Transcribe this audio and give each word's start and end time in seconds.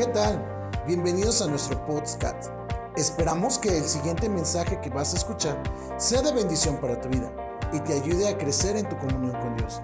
¿Qué 0.00 0.06
tal? 0.06 0.42
Bienvenidos 0.86 1.42
a 1.42 1.46
nuestro 1.46 1.84
podcast. 1.84 2.50
Esperamos 2.96 3.58
que 3.58 3.76
el 3.76 3.84
siguiente 3.84 4.30
mensaje 4.30 4.80
que 4.80 4.88
vas 4.88 5.12
a 5.12 5.18
escuchar 5.18 5.62
sea 5.98 6.22
de 6.22 6.32
bendición 6.32 6.80
para 6.80 6.98
tu 6.98 7.10
vida 7.10 7.30
y 7.70 7.80
te 7.80 8.00
ayude 8.00 8.26
a 8.26 8.38
crecer 8.38 8.76
en 8.76 8.88
tu 8.88 8.96
comunión 8.96 9.38
con 9.42 9.58
Dios. 9.58 9.78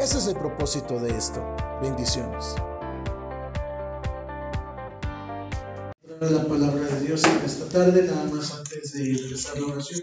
Ese 0.00 0.18
es 0.18 0.26
el 0.26 0.34
propósito 0.34 0.98
de 0.98 1.16
esto. 1.16 1.40
Bendiciones. 1.80 2.56
la 6.20 6.48
palabra 6.48 6.86
de 6.86 7.00
Dios 7.06 7.22
en 7.22 7.44
esta 7.44 7.68
tarde, 7.68 8.02
nada 8.08 8.24
más 8.24 8.52
antes 8.54 8.92
de 8.94 9.12
empezar 9.12 9.56
la 9.60 9.66
oración. 9.68 10.02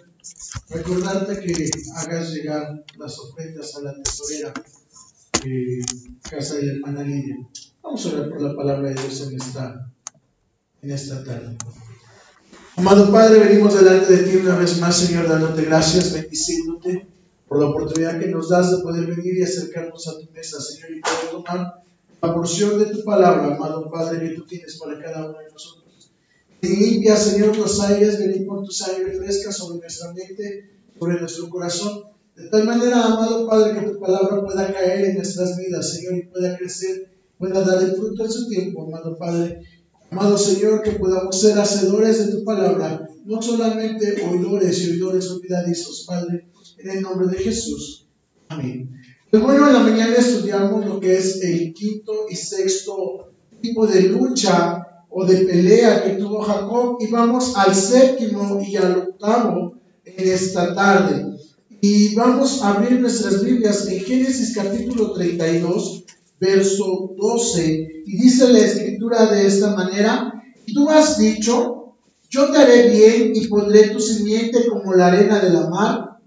Recordarte 0.69 1.41
que 1.41 1.69
hagas 1.97 2.29
llegar 2.29 2.85
las 2.97 3.19
ofrendas 3.19 3.75
a 3.75 3.81
la 3.81 4.01
tesorera 4.01 4.53
de 5.43 5.81
casa 6.21 6.55
de 6.55 6.71
hermana 6.71 7.03
Lidia. 7.03 7.35
Vamos 7.83 8.05
a 8.05 8.09
orar 8.09 8.29
por 8.29 8.41
la 8.41 8.55
palabra 8.55 8.89
de 8.89 8.95
Dios 8.95 9.27
en 9.27 9.35
esta, 9.35 9.91
en 10.81 10.91
esta 10.91 11.23
tarde. 11.23 11.57
Amado 12.77 13.11
Padre, 13.11 13.39
venimos 13.39 13.73
delante 13.73 14.15
de 14.15 14.23
ti 14.23 14.37
una 14.37 14.55
vez 14.55 14.79
más, 14.79 14.95
Señor, 14.95 15.27
dándote 15.27 15.63
gracias, 15.63 16.13
bendiciéndote 16.13 17.07
por 17.47 17.59
la 17.59 17.67
oportunidad 17.67 18.19
que 18.19 18.27
nos 18.27 18.49
das 18.49 18.71
de 18.71 18.83
poder 18.83 19.07
venir 19.07 19.37
y 19.37 19.43
acercarnos 19.43 20.07
a 20.07 20.19
tu 20.19 20.31
mesa, 20.31 20.61
Señor, 20.61 20.91
y 20.91 21.01
poder 21.01 21.43
tomar 21.43 21.83
la 22.21 22.33
porción 22.33 22.79
de 22.79 22.85
tu 22.85 23.03
palabra, 23.03 23.55
amado 23.55 23.89
Padre, 23.89 24.29
que 24.29 24.35
tú 24.35 24.45
tienes 24.45 24.77
para 24.77 24.99
cada 25.01 25.27
uno 25.27 25.37
de 25.39 25.51
nosotros. 25.51 26.11
Y 26.61 26.67
limpia, 26.67 27.17
Señor, 27.17 27.57
los 27.57 27.81
aires, 27.81 28.19
venir 28.19 28.45
con 28.45 28.63
tu 28.63 28.71
sangre 28.71 29.11
fresca 29.17 29.51
sobre 29.51 29.79
nuestra 29.79 30.13
mente, 30.13 30.69
sobre 30.97 31.19
nuestro 31.19 31.49
corazón. 31.49 32.03
De 32.35 32.47
tal 32.49 32.63
manera, 32.65 33.05
amado 33.05 33.47
Padre, 33.47 33.79
que 33.79 33.87
tu 33.87 33.99
palabra 33.99 34.45
pueda 34.45 34.71
caer 34.71 35.05
en 35.05 35.15
nuestras 35.15 35.57
vidas, 35.57 35.93
Señor, 35.93 36.17
y 36.17 36.27
pueda 36.27 36.55
crecer, 36.57 37.11
pueda 37.41 37.63
dar 37.63 37.81
el 37.81 37.95
fruto 37.95 38.23
en 38.23 38.31
su 38.31 38.47
tiempo, 38.47 38.83
amado 38.83 39.17
Padre. 39.17 39.63
Amado 40.11 40.37
Señor, 40.37 40.83
que 40.83 40.91
podamos 40.91 41.41
ser 41.41 41.57
hacedores 41.57 42.25
de 42.25 42.37
tu 42.37 42.43
palabra, 42.43 43.07
no 43.25 43.41
solamente 43.41 44.23
oidores 44.29 44.79
y 44.83 44.91
oidores 44.91 45.29
olvidadizos, 45.31 46.05
Padre, 46.07 46.47
en 46.77 46.89
el 46.89 47.01
nombre 47.01 47.27
de 47.27 47.37
Jesús. 47.37 48.05
Amén. 48.47 48.91
Pues 49.31 49.41
bueno, 49.41 49.67
en 49.67 49.73
la 49.73 49.79
mañana 49.79 50.13
estudiamos 50.15 50.85
lo 50.85 50.99
que 50.99 51.17
es 51.17 51.41
el 51.41 51.73
quinto 51.73 52.25
y 52.29 52.35
sexto 52.35 53.31
tipo 53.59 53.87
de 53.87 54.03
lucha 54.03 55.05
o 55.09 55.25
de 55.25 55.37
pelea 55.45 56.03
que 56.03 56.11
tuvo 56.11 56.41
Jacob 56.41 56.97
y 56.99 57.07
vamos 57.07 57.53
al 57.55 57.73
séptimo 57.73 58.61
y 58.61 58.75
al 58.75 58.97
octavo 58.97 59.73
en 60.05 60.29
esta 60.29 60.75
tarde. 60.75 61.37
Y 61.81 62.13
vamos 62.13 62.61
a 62.61 62.75
abrir 62.75 62.99
nuestras 62.99 63.43
Biblias 63.43 63.87
en 63.87 64.01
Génesis 64.01 64.53
capítulo 64.55 65.13
32, 65.13 66.03
verso 66.41 67.13
12. 67.15 68.03
Y 68.05 68.17
dice 68.17 68.51
la 68.51 68.59
escritura 68.59 69.27
de 69.27 69.45
esta 69.45 69.75
manera, 69.75 70.43
tú 70.73 70.89
has 70.89 71.17
dicho, 71.19 71.95
yo 72.29 72.51
te 72.51 72.57
haré 72.57 72.89
bien 72.89 73.31
y 73.35 73.47
pondré 73.47 73.89
tu 73.89 73.99
simiente 73.99 74.67
como 74.67 74.93
la 74.93 75.07
arena 75.07 75.39
de 75.39 75.51
la 75.51 75.69
mar. 75.69 76.19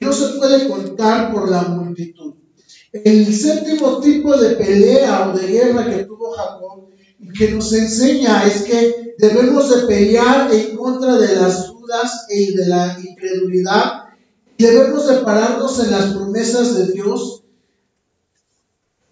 No 0.00 0.12
se 0.12 0.38
puede 0.38 0.68
contar 0.68 1.32
por 1.32 1.48
la 1.48 1.62
multitud. 1.62 2.34
El 2.92 3.32
séptimo 3.32 4.00
tipo 4.00 4.36
de 4.36 4.56
pelea 4.56 5.30
o 5.30 5.38
de 5.38 5.46
guerra 5.46 5.88
que 5.88 6.04
tuvo 6.04 6.32
Jacob 6.32 6.88
que 7.36 7.50
nos 7.50 7.72
enseña 7.72 8.46
es 8.46 8.62
que 8.62 9.14
debemos 9.18 9.68
de 9.70 9.86
pelear 9.86 10.52
en 10.52 10.76
contra 10.76 11.16
de 11.18 11.36
las 11.36 11.68
dudas 11.68 12.26
y 12.30 12.54
de 12.54 12.66
la 12.66 12.98
incredulidad. 12.98 14.04
Debemos 14.56 15.06
de 15.08 15.18
pararnos 15.18 15.84
en 15.84 15.90
las 15.90 16.14
promesas 16.14 16.76
de 16.76 16.92
Dios 16.92 17.44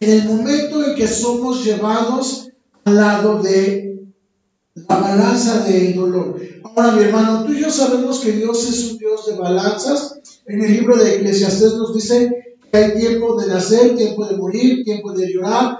en 0.00 0.10
el 0.10 0.24
momento 0.24 0.84
en 0.84 0.94
que 0.94 1.08
somos 1.08 1.64
llevados 1.64 2.48
al 2.84 2.96
lado 2.96 3.42
de 3.42 4.04
la 4.74 4.96
balanza 4.96 5.64
del 5.64 5.94
dolor. 5.94 6.40
Ahora, 6.62 6.92
mi 6.92 7.02
hermano, 7.02 7.44
tú 7.44 7.52
y 7.52 7.60
yo 7.60 7.70
sabemos 7.70 8.20
que 8.20 8.32
Dios 8.32 8.68
es 8.68 8.90
un 8.90 8.98
Dios 8.98 9.26
de 9.26 9.34
balanzas. 9.34 10.20
En 10.46 10.62
el 10.62 10.72
libro 10.72 10.96
de 10.96 11.16
Eclesiastés 11.16 11.74
nos 11.74 11.94
dice 11.94 12.58
que 12.70 12.78
hay 12.78 12.98
tiempo 12.98 13.40
de 13.40 13.48
nacer, 13.48 13.96
tiempo 13.96 14.26
de 14.26 14.36
morir, 14.36 14.84
tiempo 14.84 15.12
de 15.12 15.32
llorar, 15.32 15.78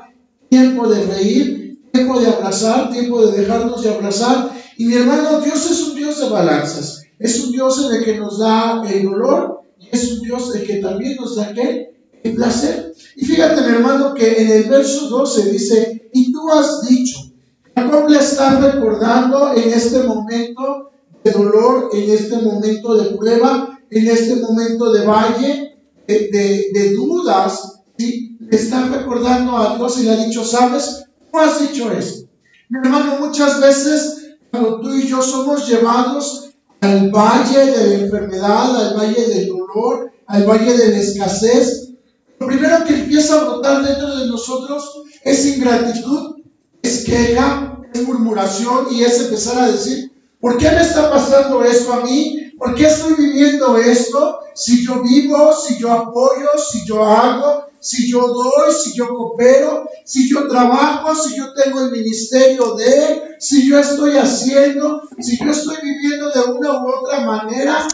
tiempo 0.49 0.89
de 0.89 1.05
reír 1.05 1.67
tiempo 1.97 2.21
de 2.21 2.27
abrazar, 2.27 2.91
tiempo 2.91 3.27
de 3.27 3.41
dejarnos 3.41 3.83
de 3.83 3.91
abrazar. 3.91 4.51
Y 4.77 4.87
mi 4.87 4.95
hermano, 4.95 5.41
Dios 5.41 5.71
es 5.71 5.81
un 5.83 5.95
Dios 5.95 6.21
de 6.21 6.29
balanzas. 6.29 7.05
Es 7.19 7.43
un 7.45 7.53
Dios 7.53 7.85
en 7.85 7.97
el 7.97 8.05
que 8.05 8.19
nos 8.19 8.39
da 8.39 8.83
el 8.89 9.05
dolor 9.05 9.63
y 9.81 9.89
es 9.91 10.13
un 10.13 10.21
Dios 10.23 10.55
en 10.55 10.61
el 10.61 10.67
que 10.67 10.77
también 10.77 11.17
nos 11.17 11.37
da 11.37 11.55
el 12.23 12.35
placer. 12.35 12.86
Y 13.17 13.25
fíjate, 13.25 13.63
mi 13.63 13.69
hermano, 13.69 14.13
que 14.13 14.43
en 14.43 14.51
el 14.51 14.65
verso 14.65 15.09
12 15.09 15.51
dice, 15.51 16.11
y 16.13 16.33
tú 16.33 16.51
has 16.51 16.87
dicho, 16.87 17.19
Jacob 17.75 18.09
le 18.09 18.19
está 18.19 18.61
recordando 18.61 19.55
en 19.55 19.73
este 19.73 20.03
momento 20.03 20.91
de 21.25 21.31
dolor, 21.31 21.89
en 21.95 22.11
este 22.11 22.37
momento 22.37 22.95
de 22.95 23.17
prueba, 23.17 23.81
en 23.91 24.07
este 24.07 24.37
momento 24.37 24.93
de 24.93 25.07
valle, 25.07 25.79
de, 26.07 26.71
de, 26.73 26.95
dudas, 26.95 27.83
¿sí? 27.99 28.37
le 28.39 28.57
está 28.57 28.87
recordando 28.89 29.57
a 29.57 29.77
Dios 29.77 29.99
y 29.99 30.05
le 30.05 30.11
ha 30.13 30.25
dicho, 30.25 30.45
sabes, 30.45 31.07
has 31.33 31.61
dicho 31.61 31.91
eso? 31.91 32.27
Mi 32.69 32.79
hermano, 32.81 33.17
muchas 33.21 33.61
veces 33.61 34.37
cuando 34.51 34.81
tú 34.81 34.95
y 34.95 35.07
yo 35.07 35.23
somos 35.23 35.69
llevados 35.69 36.51
al 36.81 37.11
valle 37.11 37.67
de 37.67 37.87
la 37.87 38.05
enfermedad, 38.05 38.77
al 38.77 38.97
valle 38.97 39.27
del 39.27 39.49
dolor, 39.49 40.13
al 40.27 40.45
valle 40.45 40.77
de 40.77 40.91
la 40.91 40.99
escasez, 40.99 41.95
lo 42.39 42.47
primero 42.47 42.85
que 42.85 42.95
empieza 42.95 43.41
a 43.41 43.45
brotar 43.45 43.85
dentro 43.85 44.17
de 44.17 44.27
nosotros 44.27 45.03
es 45.25 45.47
ingratitud, 45.47 46.37
es 46.83 47.05
queja, 47.05 47.81
es 47.93 48.03
murmuración 48.07 48.89
y 48.91 49.03
es 49.03 49.21
empezar 49.21 49.59
a 49.59 49.73
decir, 49.73 50.13
¿por 50.41 50.59
qué 50.59 50.71
me 50.71 50.83
está 50.83 51.11
pasando 51.11 51.65
esto 51.65 51.93
a 51.93 52.05
mí? 52.05 52.53
¿Por 52.59 52.75
qué 52.75 52.87
estoy 52.87 53.15
viviendo 53.15 53.77
esto? 53.79 54.39
Si 54.55 54.87
yo 54.87 55.03
vivo, 55.03 55.55
si 55.55 55.79
yo 55.79 55.93
apoyo, 55.93 56.49
si 56.59 56.87
yo 56.87 57.05
hago, 57.05 57.67
si 57.81 58.11
yo 58.11 58.27
doy, 58.29 58.73
si 58.73 58.95
yo 58.95 59.09
coopero, 59.09 59.89
si 60.05 60.29
yo 60.29 60.49
trabajo, 60.49 61.15
si 61.15 61.37
yo 61.37 61.53
tengo 61.53 61.81
el 61.83 61.91
ministerio 61.91 62.75
de, 62.75 63.37
si 63.39 63.69
yo 63.69 63.79
estoy 63.79 64.17
haciendo, 64.17 65.03
si 65.21 65.39
yo 65.39 65.51
estoy 65.51 65.77
viviendo 65.83 66.31
de 66.31 66.41
una 66.53 66.83
u 66.83 66.89
otra 66.89 67.21
manera, 67.21 67.87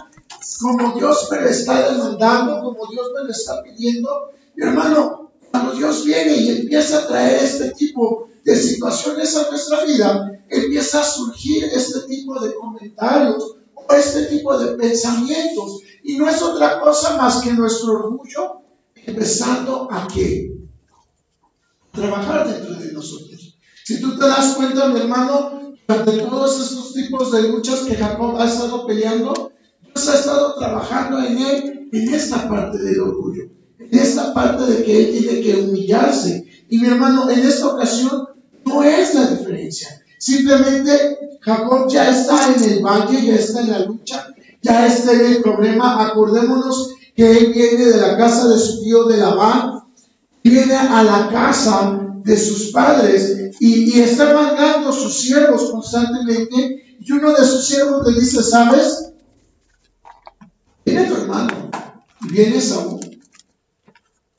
como 0.60 0.94
Dios 0.94 1.28
me 1.30 1.40
lo 1.40 1.48
está 1.48 1.90
demandando, 1.90 2.60
como 2.62 2.86
Dios 2.86 3.10
me 3.14 3.24
lo 3.24 3.30
está 3.30 3.62
pidiendo. 3.62 4.30
Mi 4.54 4.66
hermano, 4.66 5.32
cuando 5.50 5.72
Dios 5.72 6.04
viene 6.04 6.36
y 6.36 6.50
empieza 6.50 6.98
a 6.98 7.06
traer 7.06 7.42
este 7.42 7.70
tipo 7.72 8.28
de 8.44 8.56
situaciones 8.56 9.36
a 9.36 9.50
nuestra 9.50 9.84
vida, 9.84 10.40
empieza 10.48 11.00
a 11.00 11.04
surgir 11.04 11.64
este 11.64 12.00
tipo 12.08 12.40
de 12.40 12.54
comentarios 12.54 13.56
o 13.74 13.92
este 13.92 14.26
tipo 14.26 14.58
de 14.58 14.76
pensamientos. 14.76 15.80
Y 16.02 16.16
no 16.16 16.28
es 16.28 16.42
otra 16.42 16.80
cosa 16.80 17.16
más 17.16 17.42
que 17.42 17.52
nuestro 17.52 17.92
orgullo 17.92 18.62
empezando 18.94 19.88
a 19.90 20.06
qué? 20.08 20.52
Trabajar 21.92 22.48
dentro 22.48 22.74
de 22.74 22.92
nosotros. 22.92 23.58
Si 23.84 24.00
tú 24.00 24.16
te 24.16 24.26
das 24.26 24.54
cuenta, 24.54 24.88
mi 24.88 25.00
hermano, 25.00 25.74
durante 25.86 26.18
todos 26.18 26.60
estos 26.60 26.94
tipos 26.94 27.32
de 27.32 27.48
luchas 27.48 27.80
que 27.80 27.96
Jacob 27.96 28.36
ha 28.38 28.46
estado 28.46 28.86
peleando, 28.86 29.51
Dios 29.94 30.08
ha 30.08 30.14
estado 30.14 30.54
trabajando 30.58 31.18
en 31.18 31.38
él 31.38 31.88
en 31.92 32.14
esta 32.14 32.48
parte 32.48 32.78
del 32.78 33.00
orgullo, 33.00 33.44
en 33.78 33.98
esta 33.98 34.32
parte 34.32 34.64
de 34.64 34.84
que 34.84 34.98
él 34.98 35.18
tiene 35.18 35.40
que 35.40 35.56
humillarse. 35.56 36.46
Y 36.68 36.78
mi 36.78 36.88
hermano, 36.88 37.28
en 37.28 37.40
esta 37.40 37.68
ocasión 37.68 38.28
no 38.64 38.82
es 38.82 39.14
la 39.14 39.26
diferencia. 39.26 39.88
Simplemente 40.18 41.38
Jacob 41.40 41.88
ya 41.90 42.10
está 42.10 42.54
en 42.54 42.62
el 42.64 42.82
valle, 42.82 43.26
ya 43.26 43.34
está 43.34 43.60
en 43.60 43.70
la 43.70 43.80
lucha, 43.80 44.28
ya 44.62 44.86
está 44.86 45.12
en 45.12 45.26
el 45.26 45.42
problema. 45.42 46.06
Acordémonos 46.06 46.94
que 47.14 47.30
él 47.30 47.52
viene 47.52 47.84
de 47.86 48.00
la 48.00 48.16
casa 48.16 48.48
de 48.48 48.58
su 48.58 48.82
tío 48.82 49.04
de 49.04 49.18
Labán, 49.18 49.82
viene 50.42 50.74
a 50.74 51.02
la 51.02 51.28
casa 51.30 51.98
de 52.24 52.36
sus 52.38 52.70
padres 52.70 53.56
y, 53.60 54.00
está 54.00 54.32
mandando 54.32 54.92
sus 54.92 55.14
siervos 55.20 55.70
constantemente 55.70 56.96
y 57.00 57.12
uno 57.12 57.32
de 57.32 57.44
sus 57.44 57.66
siervos 57.66 58.06
le 58.06 58.20
dice, 58.20 58.42
¿sabes? 58.42 59.11
Viene 60.84 61.04
tu 61.04 61.14
hermano 61.14 61.70
y 62.22 62.32
viene 62.32 62.60
Saúl. 62.60 63.00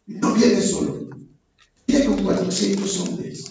No 0.05 0.33
viene 0.33 0.61
solo, 0.61 1.07
viene 1.87 2.05
con 2.05 2.23
400 2.23 2.99
hombres. 2.99 3.45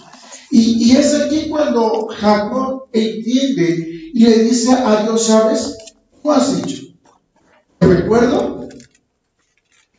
Y, 0.51 0.95
es 0.95 1.15
aquí 1.15 1.49
cuando 1.49 2.09
Jacob 2.09 2.89
entiende 2.93 4.11
y 4.13 4.21
le 4.21 4.45
dice 4.45 4.73
a 4.73 5.03
Dios, 5.03 5.27
¿sabes? 5.27 5.79
¿Tú 6.23 6.31
has 6.31 6.63
dicho? 6.63 6.83
¿Te 7.79 7.87
recuerdo? 7.87 8.69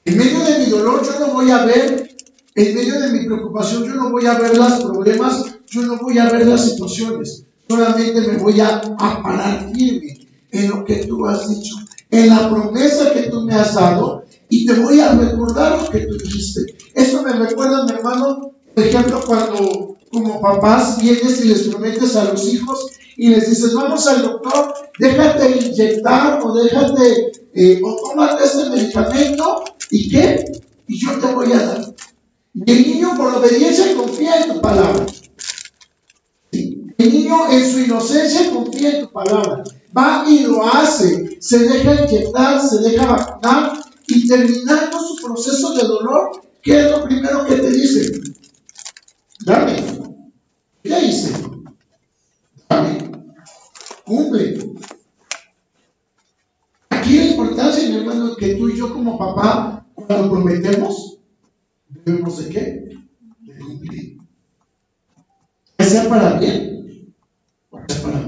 En 0.05 0.17
medio 0.17 0.39
de 0.43 0.59
mi 0.59 0.65
dolor 0.65 1.03
yo 1.03 1.19
no 1.25 1.33
voy 1.33 1.49
a 1.49 1.65
ver, 1.65 2.15
en 2.53 2.75
medio 2.75 2.99
de 2.99 3.09
mi 3.09 3.25
preocupación 3.25 3.85
yo 3.85 3.95
no 3.95 4.11
voy 4.11 4.27
a 4.27 4.37
ver 4.37 4.55
los 4.55 4.83
problemas, 4.83 5.43
yo 5.67 5.81
no 5.81 5.97
voy 5.97 6.19
a 6.19 6.29
ver 6.29 6.45
las 6.45 6.69
situaciones. 6.69 7.45
Solamente 7.67 8.21
me 8.21 8.37
voy 8.37 8.59
a, 8.59 8.79
parar 8.97 9.71
firme 9.73 10.27
en 10.51 10.69
lo 10.69 10.85
que 10.85 11.07
tú 11.07 11.25
has 11.25 11.49
dicho, 11.49 11.77
en 12.13 12.30
la 12.30 12.48
promesa 12.48 13.12
que 13.12 13.24
tú 13.24 13.42
me 13.42 13.56
has 13.56 13.74
dado 13.74 14.24
y 14.48 14.68
te 14.68 14.74
voy 14.74 15.00
a 15.00 15.13
recordar 15.13 15.81
lo 15.81 15.89
que 15.89 16.01
tú 16.01 16.15
dijiste. 16.15 16.62
Esto 16.94 17.24
me 17.24 17.33
recuerda, 17.33 17.86
mi 17.86 17.92
hermano, 17.92 18.51
por 18.75 18.83
ejemplo, 18.83 19.19
cuando 19.25 19.98
como 20.12 20.39
papás 20.39 21.01
vienes 21.01 21.44
y 21.44 21.48
les 21.48 21.63
prometes 21.69 22.15
a 22.15 22.25
los 22.25 22.54
hijos 22.54 22.92
y 23.18 23.30
les 23.30 23.50
dices, 23.50 23.74
vamos 23.74 24.06
al 24.06 24.21
doctor, 24.21 24.75
déjate 25.00 25.57
inyectar 25.57 26.39
o 26.44 26.54
déjate, 26.54 27.31
eh, 27.56 27.81
o 27.83 27.95
tómate 27.95 28.44
este 28.44 28.69
medicamento 28.69 29.63
y 29.89 30.10
qué, 30.12 30.62
y 30.88 31.00
yo 31.00 31.19
te 31.19 31.33
voy 31.33 31.51
a 31.51 31.65
dar. 31.65 31.95
Y 32.54 32.71
el 32.71 32.88
niño 32.94 33.18
por 33.18 33.33
obediencia 33.33 33.95
confía 33.95 34.44
en 34.44 34.54
tu 34.54 34.62
palabra. 34.62 35.04
El 36.51 37.12
niño 37.12 37.51
en 37.51 37.71
su 37.71 37.80
inocencia 37.80 38.51
confía 38.51 38.98
en 38.98 39.01
tu 39.01 39.12
palabra. 39.12 39.63
Va 39.95 40.25
y 40.27 40.43
lo 40.43 40.65
hace, 40.65 41.37
se 41.39 41.59
deja 41.59 42.05
inyectar, 42.05 42.59
se 42.61 42.79
deja 42.79 43.05
vacunar 43.05 43.73
y 44.07 44.27
terminando 44.27 44.99
su 44.99 45.23
proceso 45.23 45.73
de 45.75 45.83
dolor, 45.83 46.41
¿qué 46.61 46.79
es 46.79 46.91
lo 46.91 47.03
primero 47.03 47.45
que 47.45 47.55
te 47.55 47.71
dice? 47.71 48.21
Dame. 49.45 49.83
¿Qué 50.81 50.99
hice? 50.99 51.33
Dame. 52.67 53.11
Cumple. 54.05 54.73
Aquí 56.89 57.17
la 57.17 57.25
importancia, 57.25 57.89
mi 57.89 57.97
hermano, 57.97 58.35
que 58.35 58.55
tú 58.55 58.69
y 58.69 58.77
yo 58.77 58.93
como 58.93 59.17
papá, 59.17 59.85
cuando 59.93 60.31
prometemos, 60.31 61.19
debemos 61.87 62.37
de 62.37 62.49
qué? 62.49 62.89
De 63.41 63.59
cumplir. 63.59 64.17
Sea 65.79 66.09
para 66.09 66.39
bien 66.39 66.73
sea 67.87 68.01
para. 68.03 68.22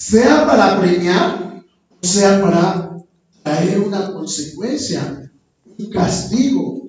Sea 0.00 0.46
para 0.46 0.80
premiar 0.80 1.62
o 2.02 2.06
sea 2.06 2.40
para 2.40 2.96
traer 3.42 3.80
una 3.80 4.12
consecuencia, 4.14 5.30
un 5.78 5.90
castigo, 5.90 6.88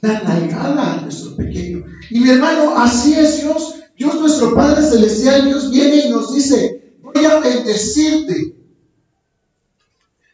una 0.00 0.22
nalgada 0.22 0.94
a 0.94 1.00
nuestro 1.02 1.36
pequeño. 1.36 1.84
Y 2.08 2.20
mi 2.20 2.30
hermano, 2.30 2.74
así 2.78 3.12
es 3.12 3.42
Dios. 3.42 3.74
Dios 3.98 4.18
nuestro 4.18 4.54
Padre 4.54 4.82
Celestial, 4.82 5.44
Dios 5.44 5.70
viene 5.70 6.06
y 6.06 6.08
nos 6.08 6.34
dice, 6.34 6.94
voy 7.02 7.22
a 7.26 7.38
bendecirte, 7.38 8.56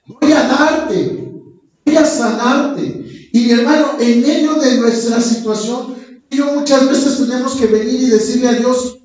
voy 0.06 0.32
a 0.32 0.42
darte, 0.46 1.32
voy 1.84 1.96
a 1.96 2.04
sanarte. 2.04 3.30
Y 3.32 3.40
mi 3.40 3.50
hermano, 3.50 3.98
en 3.98 4.22
medio 4.22 4.54
de 4.54 4.76
nuestra 4.76 5.20
situación, 5.20 5.96
yo 6.30 6.54
muchas 6.54 6.88
veces 6.88 7.18
tenemos 7.18 7.56
que 7.56 7.66
venir 7.66 8.02
y 8.02 8.10
decirle 8.10 8.48
a 8.48 8.52
Dios, 8.52 8.98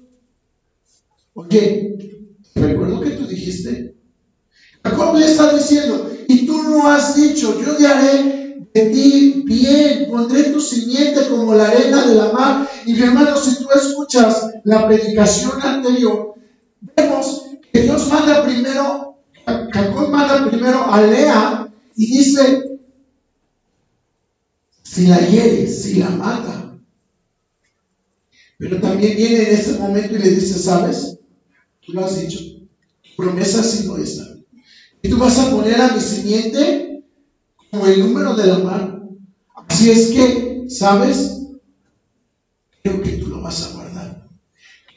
oye, 1.34 2.13
recuerdo 2.56 3.02
que 3.02 3.12
tú 3.12 3.28
dijiste, 3.28 3.96
Jacob 4.84 5.16
le 5.16 5.26
está 5.26 5.54
diciendo, 5.54 6.12
y 6.28 6.46
tú 6.46 6.64
no 6.64 6.90
has 6.90 7.16
dicho, 7.16 7.60
yo 7.62 7.76
te 7.76 7.88
haré 7.88 8.44
de 8.74 8.86
ti 8.90 9.44
bien, 9.46 10.08
pondré 10.10 10.44
tu 10.46 10.60
simiente 10.60 11.28
como 11.30 11.54
la 11.54 11.68
arena 11.68 12.06
de 12.06 12.16
la 12.16 12.32
mar. 12.32 12.70
Y 12.86 12.94
mi 12.94 13.02
hermano, 13.02 13.38
si 13.38 13.58
tú 13.58 13.68
escuchas 13.74 14.48
la 14.64 14.88
predicación 14.88 15.62
anterior, 15.62 16.34
vemos 16.96 17.44
que 17.72 17.82
Dios 17.82 18.08
manda 18.10 18.44
primero, 18.44 19.18
Jacob 19.46 20.10
manda 20.10 20.50
primero 20.50 20.92
a 20.92 21.02
Lea 21.02 21.74
y 21.96 22.18
dice, 22.18 22.80
si 24.82 25.08
la 25.08 25.20
hiere, 25.20 25.68
si 25.68 25.96
la 25.96 26.10
mata. 26.10 26.78
Pero 28.58 28.80
también 28.80 29.16
viene 29.16 29.50
en 29.50 29.56
ese 29.56 29.80
momento 29.80 30.16
y 30.16 30.20
le 30.20 30.30
dice, 30.30 30.58
¿sabes? 30.58 31.20
Tú 31.86 31.94
lo 31.94 32.06
has 32.06 32.22
dicho, 32.22 32.40
promesa 33.18 33.62
sido 33.62 33.98
esta. 33.98 34.24
Y 35.02 35.10
tú 35.10 35.18
vas 35.18 35.38
a 35.40 35.52
poner 35.52 35.82
a 35.82 35.94
mi 35.94 36.00
simiente 36.00 37.04
como 37.70 37.88
el 37.88 38.00
número 38.00 38.36
de 38.36 38.48
la 38.48 38.60
mano. 38.60 39.18
Así 39.68 39.92
es 39.92 40.12
que, 40.12 40.66
¿sabes? 40.70 41.42
Creo 42.82 43.02
que 43.02 43.12
tú 43.14 43.28
lo 43.28 43.42
vas 43.42 43.64
a 43.64 43.74
guardar. 43.74 44.28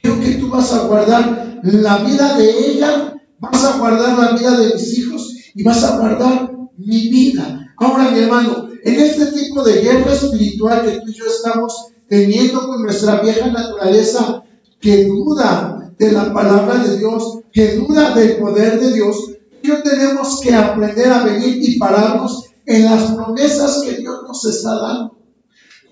Creo 0.02 0.20
que 0.20 0.34
tú 0.34 0.48
vas 0.48 0.72
a 0.72 0.86
guardar 0.86 1.60
la 1.62 1.98
vida 1.98 2.38
de 2.38 2.70
ella, 2.70 3.14
vas 3.40 3.64
a 3.64 3.78
guardar 3.78 4.18
la 4.18 4.38
vida 4.38 4.58
de 4.58 4.74
mis 4.74 4.98
hijos 4.98 5.34
y 5.54 5.62
vas 5.64 5.82
a 5.82 5.98
guardar 5.98 6.52
mi 6.76 7.08
vida. 7.08 7.74
Ahora, 7.78 8.10
mi 8.10 8.20
hermano, 8.20 8.68
en 8.84 8.94
este 8.94 9.26
tipo 9.32 9.64
de 9.64 9.80
guerra 9.80 10.12
espiritual 10.12 10.84
que 10.84 11.00
tú 11.00 11.10
y 11.10 11.14
yo 11.14 11.26
estamos 11.26 11.88
teniendo 12.08 12.66
con 12.66 12.82
nuestra 12.82 13.20
vieja 13.20 13.48
naturaleza, 13.48 14.44
que 14.80 15.04
duda 15.06 15.75
de 15.98 16.12
la 16.12 16.32
palabra 16.32 16.76
de 16.78 16.98
Dios, 16.98 17.40
que 17.52 17.76
duda 17.76 18.14
del 18.14 18.36
poder 18.36 18.80
de 18.80 18.92
Dios, 18.92 19.36
tenemos 19.82 20.40
que 20.40 20.54
aprender 20.54 21.12
a 21.12 21.24
venir 21.24 21.58
y 21.60 21.78
pararnos 21.78 22.44
en 22.64 22.84
las 22.84 23.12
promesas 23.12 23.82
que 23.84 23.92
Dios 23.96 24.22
nos 24.26 24.44
está 24.44 24.74
dando. 24.74 25.16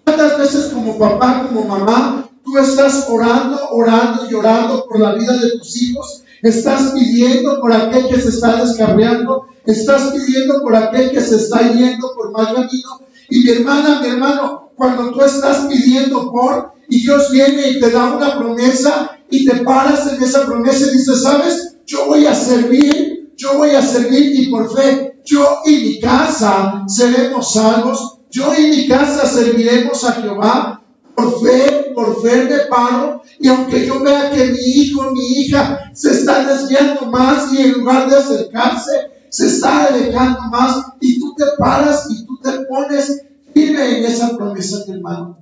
¿Cuántas 0.04 0.38
veces 0.38 0.66
como 0.72 0.98
papá, 0.98 1.48
como 1.48 1.64
mamá, 1.66 2.28
tú 2.44 2.58
estás 2.58 3.06
orando, 3.08 3.58
orando 3.70 4.30
y 4.30 4.34
orando 4.34 4.86
por 4.86 5.00
la 5.00 5.14
vida 5.14 5.32
de 5.36 5.58
tus 5.58 5.80
hijos? 5.80 6.22
Estás 6.42 6.92
pidiendo 6.92 7.60
por 7.60 7.72
aquel 7.72 8.08
que 8.08 8.20
se 8.20 8.28
está 8.28 8.56
descarriando, 8.56 9.46
estás 9.64 10.12
pidiendo 10.12 10.60
por 10.60 10.76
aquel 10.76 11.10
que 11.10 11.20
se 11.20 11.36
está 11.36 11.72
yendo 11.72 12.12
por 12.14 12.32
mal 12.32 12.54
camino. 12.54 13.00
Y 13.30 13.40
mi 13.40 13.50
hermana, 13.50 14.00
mi 14.02 14.08
hermano, 14.08 14.72
cuando 14.76 15.10
tú 15.10 15.22
estás 15.22 15.66
pidiendo 15.66 16.30
por, 16.30 16.74
y 16.88 17.00
Dios 17.00 17.30
viene 17.30 17.70
y 17.70 17.80
te 17.80 17.90
da 17.90 18.14
una 18.14 18.36
promesa, 18.36 19.13
y 19.36 19.44
te 19.46 19.56
paras 19.64 20.12
en 20.12 20.22
esa 20.22 20.46
promesa 20.46 20.86
y 20.86 20.96
dices, 20.96 21.22
¿sabes? 21.22 21.76
Yo 21.86 22.06
voy 22.06 22.26
a 22.26 22.34
servir 22.34 23.14
yo 23.36 23.58
voy 23.58 23.70
a 23.70 23.82
servir 23.82 24.40
y 24.40 24.50
por 24.50 24.75
fe, 24.75 25.20
yo 25.25 25.62
y 25.64 25.76
mi 25.76 26.00
casa 26.00 26.84
seremos 26.86 27.52
salvos, 27.52 28.20
yo 28.31 28.54
y 28.54 28.69
mi 28.69 28.88
casa 28.88 29.26
serviremos 29.26 30.04
a 30.04 30.12
Jehová. 30.12 30.81
Por 31.14 31.40
fe, 31.40 31.92
por 31.94 32.20
fe 32.22 32.44
me 32.44 32.58
paro 32.69 33.22
y 33.38 33.46
aunque 33.46 33.86
yo 33.86 34.02
vea 34.02 34.32
que 34.32 34.46
mi 34.46 34.58
hijo, 34.58 35.12
mi 35.12 35.25
hija 35.40 35.92
se 35.94 36.10
está 36.10 36.44
desviando 36.44 37.06
más 37.06 37.52
y 37.52 37.58
en 37.58 37.72
lugar 37.72 38.10
de 38.10 38.16
acercarse, 38.16 38.90
se 39.28 39.46
está 39.46 39.84
alejando 39.87 40.40
más 40.50 40.87
y 41.00 41.20
tú 41.20 41.32
te 41.37 41.44
paras 41.56 42.08
y 42.10 42.26
tú 42.26 42.37
te 42.38 42.50
pones 42.64 43.22
firme 43.52 43.98
en 43.98 44.04
esa 44.06 44.37
promesa, 44.37 44.78
hermano. 44.88 45.38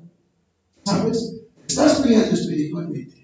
¿Sabes? 0.84 1.36
Estás 1.66 2.00
peleando 2.00 2.34
espiritualmente. 2.34 3.21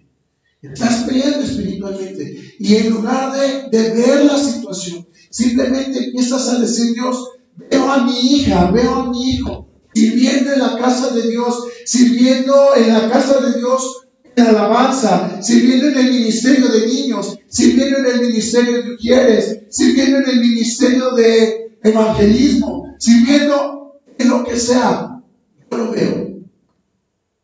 Estás 0.61 1.05
peleando 1.05 1.41
espiritualmente. 1.41 2.55
Y 2.59 2.75
en 2.77 2.91
lugar 2.91 3.33
de, 3.33 3.69
de, 3.71 3.91
ver 3.91 4.25
la 4.25 4.37
situación, 4.37 5.07
simplemente 5.31 6.07
empiezas 6.07 6.49
a 6.49 6.59
decir, 6.59 6.95
Dios, 6.95 7.31
veo 7.71 7.91
a 7.91 8.05
mi 8.05 8.19
hija, 8.19 8.71
veo 8.73 8.95
a 8.95 9.11
mi 9.11 9.31
hijo, 9.31 9.69
sirviendo 9.95 10.53
en 10.53 10.59
la 10.59 10.77
casa 10.77 11.15
de 11.15 11.31
Dios, 11.31 11.65
sirviendo 11.85 12.75
en 12.77 12.93
la 12.93 13.09
casa 13.09 13.41
de 13.41 13.59
Dios 13.59 14.09
en 14.35 14.47
alabanza, 14.47 15.41
sirviendo 15.43 15.89
en 15.89 15.99
el 15.99 16.13
ministerio 16.13 16.69
de 16.69 16.87
niños, 16.87 17.39
sirviendo 17.49 17.99
en 17.99 18.07
el 18.07 18.21
ministerio 18.21 18.83
de 18.83 18.91
mujeres, 18.91 19.61
sirviendo 19.71 20.19
en 20.19 20.29
el 20.29 20.41
ministerio 20.41 21.13
de 21.13 21.77
evangelismo, 21.85 22.97
sirviendo 22.99 24.01
en 24.19 24.29
lo 24.29 24.45
que 24.45 24.59
sea. 24.59 25.23
Yo 25.71 25.77
lo 25.77 25.93
veo. 25.93 26.41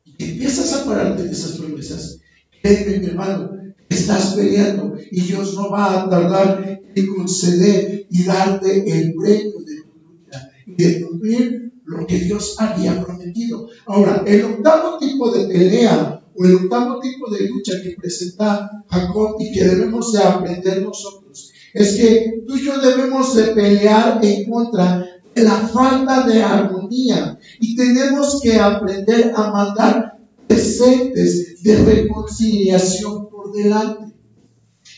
Y 0.05 0.25
empiezas 0.25 0.73
a 0.73 0.85
pararte 0.85 1.23
de 1.25 1.31
esas 1.31 1.53
promesas 1.53 2.19
mi 2.65 3.07
hermano, 3.07 3.51
estás 3.91 4.35
peleando 4.35 4.97
y 5.11 5.21
Dios 5.21 5.55
no 5.55 5.71
va 5.71 6.01
a 6.01 6.09
tardar 6.09 6.81
en 6.95 7.15
conceder 7.15 8.07
y 8.11 8.25
darte 8.25 8.91
el 8.91 9.15
premio 9.15 9.59
de 9.61 9.83
tu 9.83 9.93
lucha 10.09 10.51
y 10.67 10.75
de 10.75 11.03
cumplir 11.03 11.73
lo 11.85 12.07
que 12.07 12.21
Dios 12.21 12.57
había 12.59 13.05
prometido. 13.05 13.69
Ahora, 13.85 14.25
el 14.27 14.45
octavo 14.45 14.97
tipo 14.99 15.31
de 15.31 15.47
pelea 15.47 16.23
o 16.35 16.45
el 16.45 16.55
octavo 16.55 17.01
tipo 17.01 17.31
de 17.31 17.49
lucha 17.49 17.75
que 17.83 17.97
presenta 18.01 18.83
Jacob 18.89 19.37
y 19.41 19.53
que 19.53 19.65
debemos 19.65 20.13
de 20.13 20.23
aprender 20.23 20.83
nosotros 20.83 21.53
es 21.75 21.97
que 21.97 22.45
tú 22.47 22.57
y 22.57 22.65
yo 22.65 22.79
debemos 22.79 23.35
de 23.37 23.49
pelear 23.49 24.25
en 24.25 24.49
contra 24.49 25.07
de 25.35 25.43
la 25.43 25.69
falta 25.69 26.27
de 26.27 26.43
armonía 26.43 27.39
y 27.61 27.77
tenemos 27.77 28.41
que 28.41 28.59
aprender 28.59 29.35
a 29.37 29.51
mandar 29.51 30.14
presentes 30.47 31.63
de 31.63 31.77
reconciliación 31.85 33.29
por 33.29 33.53
delante. 33.53 34.15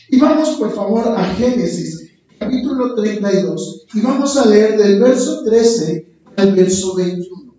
Y 0.09 0.19
vamos 0.19 0.49
por 0.57 0.73
favor 0.73 1.07
a 1.07 1.23
Génesis, 1.35 2.11
capítulo 2.39 2.95
32, 2.95 3.85
y 3.93 4.01
vamos 4.01 4.37
a 4.37 4.45
leer 4.45 4.77
del 4.77 4.99
verso 4.99 5.43
13 5.43 6.07
al 6.37 6.53
verso 6.53 6.95
21. 6.95 7.55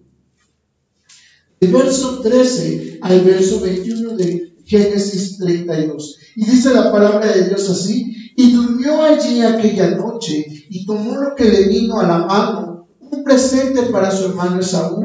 Del 1.60 1.72
verso 1.72 2.20
13 2.20 2.98
al 3.02 3.20
verso 3.22 3.60
21 3.60 4.16
de 4.16 4.54
Génesis 4.64 5.38
32. 5.38 6.18
Y 6.36 6.44
dice 6.44 6.72
la 6.72 6.92
palabra 6.92 7.32
de 7.32 7.48
Dios 7.48 7.68
así, 7.68 8.32
y 8.36 8.52
durmió 8.52 9.02
allí 9.02 9.42
aquella 9.42 9.90
noche 9.96 10.46
y 10.70 10.86
tomó 10.86 11.16
lo 11.16 11.34
que 11.34 11.44
le 11.44 11.64
vino 11.64 11.98
a 11.98 12.06
la 12.06 12.18
mano, 12.18 12.77
un 13.10 13.24
presente 13.24 13.82
para 13.84 14.10
su 14.10 14.26
hermano 14.26 14.60
Esaú, 14.60 15.02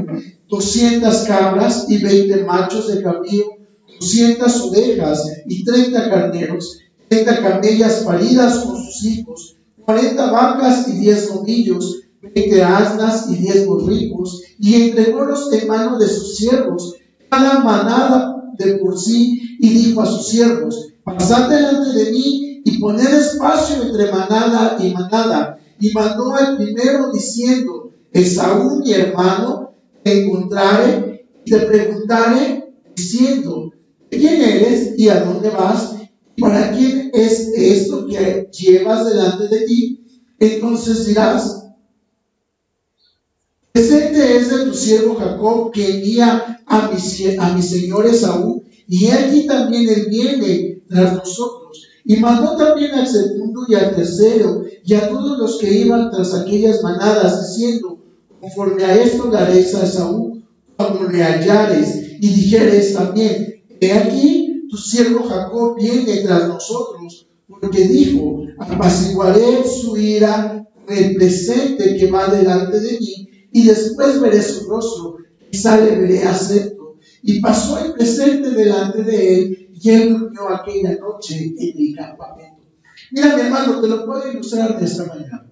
200 0.49 1.15
cabras 1.23 1.85
y 1.89 1.97
20 1.97 2.43
machos 2.43 2.93
de 2.93 3.01
cabrío, 3.01 3.45
200 3.99 4.61
ovejas 4.61 5.31
y 5.47 5.63
30 5.63 6.09
carneros, 6.09 6.79
30 7.09 7.41
camellas 7.41 8.03
paridas 8.05 8.59
con 8.59 8.83
sus 8.83 9.03
hijos, 9.05 9.57
40 9.85 10.31
vacas 10.31 10.87
y 10.87 10.99
10 10.99 11.35
novillos, 11.35 12.01
20 12.21 12.63
asnas 12.63 13.29
y 13.29 13.35
10 13.35 13.67
borricos, 13.67 14.41
y 14.59 14.75
entrególos 14.75 15.51
en 15.53 15.67
mano 15.67 15.97
de 15.97 16.07
sus 16.07 16.37
siervos, 16.37 16.95
cada 17.29 17.59
manada 17.59 18.53
de 18.57 18.75
por 18.75 18.99
sí 18.99 19.57
y 19.59 19.69
dijo 19.69 20.01
a 20.01 20.05
sus 20.05 20.27
siervos, 20.27 20.93
pasad 21.03 21.49
delante 21.49 21.97
de 21.97 22.11
mí 22.11 22.61
y 22.65 22.79
poned 22.79 23.13
espacio 23.13 23.83
entre 23.83 24.11
manada 24.11 24.77
y 24.79 24.93
manada. 24.93 25.59
Y 25.79 25.91
mandó 25.91 26.33
al 26.35 26.57
primero 26.57 27.11
diciendo, 27.11 27.82
Esaú, 28.13 28.79
mi 28.79 28.93
hermano, 28.93 29.73
te 30.03 30.23
encontraré 30.23 31.27
y 31.43 31.51
te 31.51 31.59
preguntaré 31.59 32.73
diciendo, 32.95 33.71
¿quién 34.09 34.41
eres 34.41 34.93
y 34.97 35.09
a 35.09 35.21
dónde 35.21 35.49
vas? 35.49 35.95
¿Y 36.35 36.41
para 36.41 36.71
quién 36.71 37.09
es 37.13 37.51
esto 37.55 38.05
que 38.07 38.49
llevas 38.51 39.09
delante 39.09 39.47
de 39.47 39.65
ti? 39.65 40.05
Entonces 40.39 41.07
dirás, 41.07 41.65
presente 43.71 44.37
es 44.37 44.49
de 44.51 44.65
tu 44.65 44.73
siervo 44.73 45.15
Jacob 45.15 45.71
que 45.71 45.95
envía 45.95 46.59
a 46.67 46.91
mi, 46.91 47.37
a 47.37 47.61
señor 47.61 48.05
Esaú, 48.05 48.63
y 48.87 49.07
aquí 49.07 49.47
también 49.47 49.89
él 49.89 50.07
viene 50.09 50.83
tras 50.87 51.15
nosotros. 51.15 51.87
Y 52.05 52.17
mandó 52.17 52.57
también 52.57 52.91
al 52.91 53.07
segundo 53.07 53.61
y 53.67 53.75
al 53.75 53.95
tercero, 53.95 54.63
y 54.83 54.93
a 54.93 55.09
todos 55.09 55.39
los 55.39 55.57
que 55.57 55.73
iban 55.73 56.11
tras 56.11 56.33
aquellas 56.33 56.83
manadas, 56.83 57.47
diciendo, 57.47 58.02
conforme 58.43 58.83
a 58.83 59.01
esto 59.01 59.31
le 59.31 59.37
haréis 59.37 59.73
a 59.73 59.85
Esaú, 59.85 60.43
cuando 60.75 61.07
le 61.07 61.23
hallares, 61.23 62.17
y 62.19 62.27
dijeres 62.27 62.93
también, 62.93 63.63
he 63.79 63.93
aquí, 63.93 64.67
tu 64.69 64.75
siervo 64.75 65.23
Jacob 65.23 65.77
viene 65.77 66.17
tras 66.17 66.49
nosotros, 66.49 67.29
porque 67.47 67.87
dijo, 67.87 68.41
apaciguaré 68.59 69.63
su 69.65 69.95
ira 69.95 70.67
presente 70.85 71.95
que 71.95 72.11
va 72.11 72.27
delante 72.27 72.81
de 72.81 72.99
mí, 72.99 73.29
y 73.53 73.63
después 73.63 74.19
veré 74.19 74.41
su 74.41 74.67
rostro, 74.67 75.19
quizá 75.49 75.79
le 75.79 75.95
veré 75.95 76.23
acepto. 76.23 76.97
Y 77.21 77.39
pasó 77.39 77.79
el 77.79 77.93
presente 77.93 78.49
delante 78.49 79.03
de 79.03 79.35
él, 79.35 79.69
y 79.73 79.89
él 79.89 80.19
durmió 80.19 80.49
aquella 80.49 80.97
noche 80.97 81.53
en 81.57 81.77
el 81.77 81.95
campamento. 81.95 82.61
Mira, 83.11 83.37
mi 83.37 83.41
hermano, 83.43 83.79
te 83.79 83.87
lo 83.87 84.05
puedo 84.05 84.29
ilustrar 84.29 84.77
de 84.77 84.85
esta 84.85 85.05
manera. 85.05 85.45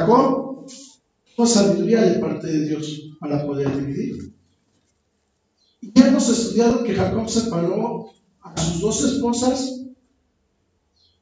Jacob 0.00 0.66
tuvo 1.36 1.46
sabiduría 1.46 2.02
de 2.02 2.18
parte 2.18 2.46
de 2.46 2.66
Dios 2.66 3.16
para 3.18 3.44
poder 3.44 3.76
dividir. 3.76 4.34
Y 5.82 5.92
hemos 6.00 6.28
estudiado 6.28 6.84
que 6.84 6.94
Jacob 6.94 7.28
separó 7.28 8.10
a 8.40 8.56
sus 8.56 8.80
dos 8.80 9.04
esposas, 9.04 9.82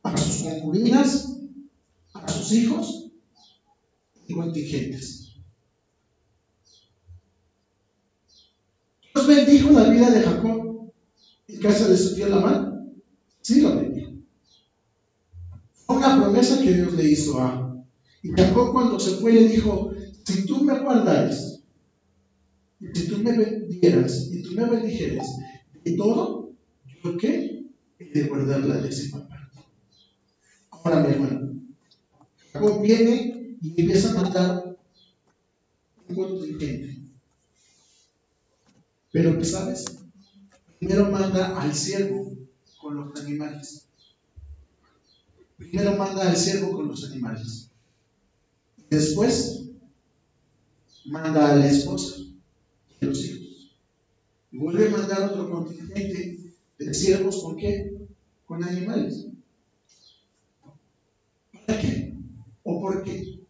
a 0.02 0.16
sus 0.16 0.42
concubinas, 0.42 1.38
a 2.14 2.28
sus 2.28 2.52
hijos 2.52 3.10
y 4.26 4.34
contingentes. 4.34 5.34
Dios 9.12 9.26
bendijo 9.26 9.70
la 9.70 9.88
vida 9.88 10.10
de 10.10 10.22
Jacob 10.22 10.92
en 11.48 11.60
casa 11.60 11.88
de 11.88 11.98
su 11.98 12.14
tío 12.14 12.28
Labán. 12.28 12.92
Sí 13.40 13.60
lo 13.60 13.74
bendijo. 13.74 14.12
Fue 15.86 15.96
una 15.96 16.16
promesa 16.16 16.60
que 16.62 16.74
Dios 16.74 16.92
le 16.92 17.04
hizo 17.04 17.40
a 17.40 17.57
y 18.22 18.30
Jacob 18.30 18.72
cuando 18.72 18.98
se 18.98 19.16
fue 19.16 19.32
le 19.32 19.48
dijo, 19.48 19.92
si 20.24 20.46
tú 20.46 20.64
me 20.64 20.78
guardares, 20.80 21.62
y 22.80 22.86
si 22.98 23.08
tú 23.08 23.18
me 23.18 23.32
dieras, 23.32 24.28
y 24.30 24.42
tú 24.42 24.52
me 24.52 24.66
bendijeres 24.66 25.26
de 25.84 25.92
todo, 25.92 26.52
¿yo 27.04 27.16
qué? 27.16 27.64
He 27.98 28.04
de 28.10 28.28
guardar 28.28 28.64
la 28.64 28.78
décima 28.78 29.28
parte. 29.28 29.58
Ahora, 30.70 31.00
mi 31.00 31.12
hermano, 31.12 31.60
Jacob 32.52 32.82
viene 32.82 33.56
y 33.60 33.80
empieza 33.80 34.10
a 34.10 34.22
matar 34.22 34.76
un 36.08 36.14
contingente. 36.14 36.98
Pero, 39.10 39.38
¿qué 39.38 39.44
sabes? 39.44 39.84
Primero 40.78 41.10
manda 41.10 41.60
al 41.60 41.74
siervo 41.74 42.36
con 42.80 42.96
los 42.96 43.20
animales. 43.20 43.88
Primero 45.56 45.96
manda 45.96 46.28
al 46.28 46.36
siervo 46.36 46.72
con 46.72 46.88
los 46.88 47.04
animales. 47.10 47.67
Después, 48.90 49.68
manda 51.04 51.52
a 51.52 51.56
la 51.56 51.66
esposa 51.66 52.16
y 52.18 53.04
los 53.04 53.24
hijos. 53.24 53.72
Y 54.50 54.58
vuelve 54.58 54.86
a 54.86 54.90
mandar 54.90 55.24
otro 55.24 55.50
contingente 55.50 56.54
de 56.78 56.94
siervos, 56.94 57.42
¿con 57.42 57.56
qué? 57.56 58.08
Con 58.46 58.64
animales. 58.64 59.26
¿Para 61.52 61.78
qué? 61.78 62.14
¿O 62.62 62.80
por 62.80 63.02
qué? 63.02 63.40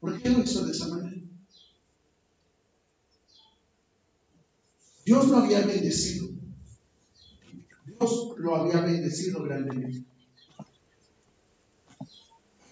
¿Por 0.00 0.20
qué 0.20 0.30
lo 0.30 0.40
hizo 0.40 0.64
de 0.64 0.72
esa 0.72 0.88
manera? 0.88 1.22
Dios 5.04 5.28
lo 5.28 5.36
había 5.36 5.60
bendecido. 5.64 6.28
Dios 7.86 8.34
lo 8.38 8.56
había 8.56 8.80
bendecido 8.80 9.42
grandemente 9.44 10.11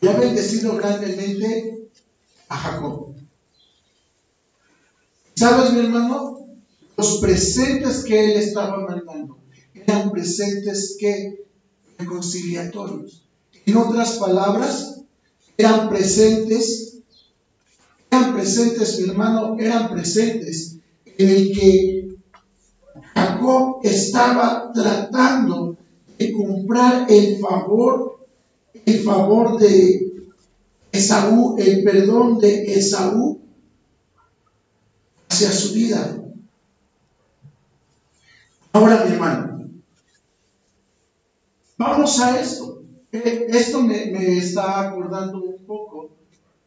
y 0.00 0.08
ha 0.08 0.12
bendecido 0.12 0.76
grandemente 0.76 1.90
a 2.48 2.56
Jacob. 2.56 3.14
¿Sabes, 5.34 5.72
mi 5.72 5.80
hermano? 5.80 6.46
Los 6.96 7.18
presentes 7.18 8.04
que 8.04 8.32
él 8.32 8.38
estaba 8.38 8.78
mandando 8.78 9.38
eran 9.74 10.10
presentes 10.10 10.96
que 10.98 11.44
reconciliatorios. 11.98 13.24
En 13.66 13.76
otras 13.76 14.18
palabras, 14.18 15.02
eran 15.56 15.88
presentes, 15.88 16.98
eran 18.10 18.34
presentes, 18.34 18.98
mi 19.00 19.10
hermano, 19.10 19.56
eran 19.58 19.90
presentes 19.90 20.76
en 21.18 21.28
el 21.28 21.52
que 21.52 22.16
Jacob 23.14 23.80
estaba 23.82 24.72
tratando 24.72 25.76
de 26.18 26.32
comprar 26.32 27.06
el 27.10 27.38
favor 27.38 28.19
el 28.72 29.00
favor 29.00 29.58
de 29.58 30.12
Esaú, 30.92 31.56
el 31.58 31.84
perdón 31.84 32.38
de 32.38 32.74
Esaú 32.74 33.40
hacia 35.28 35.52
su 35.52 35.74
vida. 35.74 36.16
Ahora, 38.72 39.04
mi 39.04 39.12
hermano, 39.12 39.70
vamos 41.76 42.20
a 42.20 42.40
esto. 42.40 42.82
Eh, 43.12 43.46
esto 43.48 43.82
me, 43.82 44.38
está 44.38 44.88
acordando 44.88 45.42
un 45.42 45.64
poco 45.64 46.10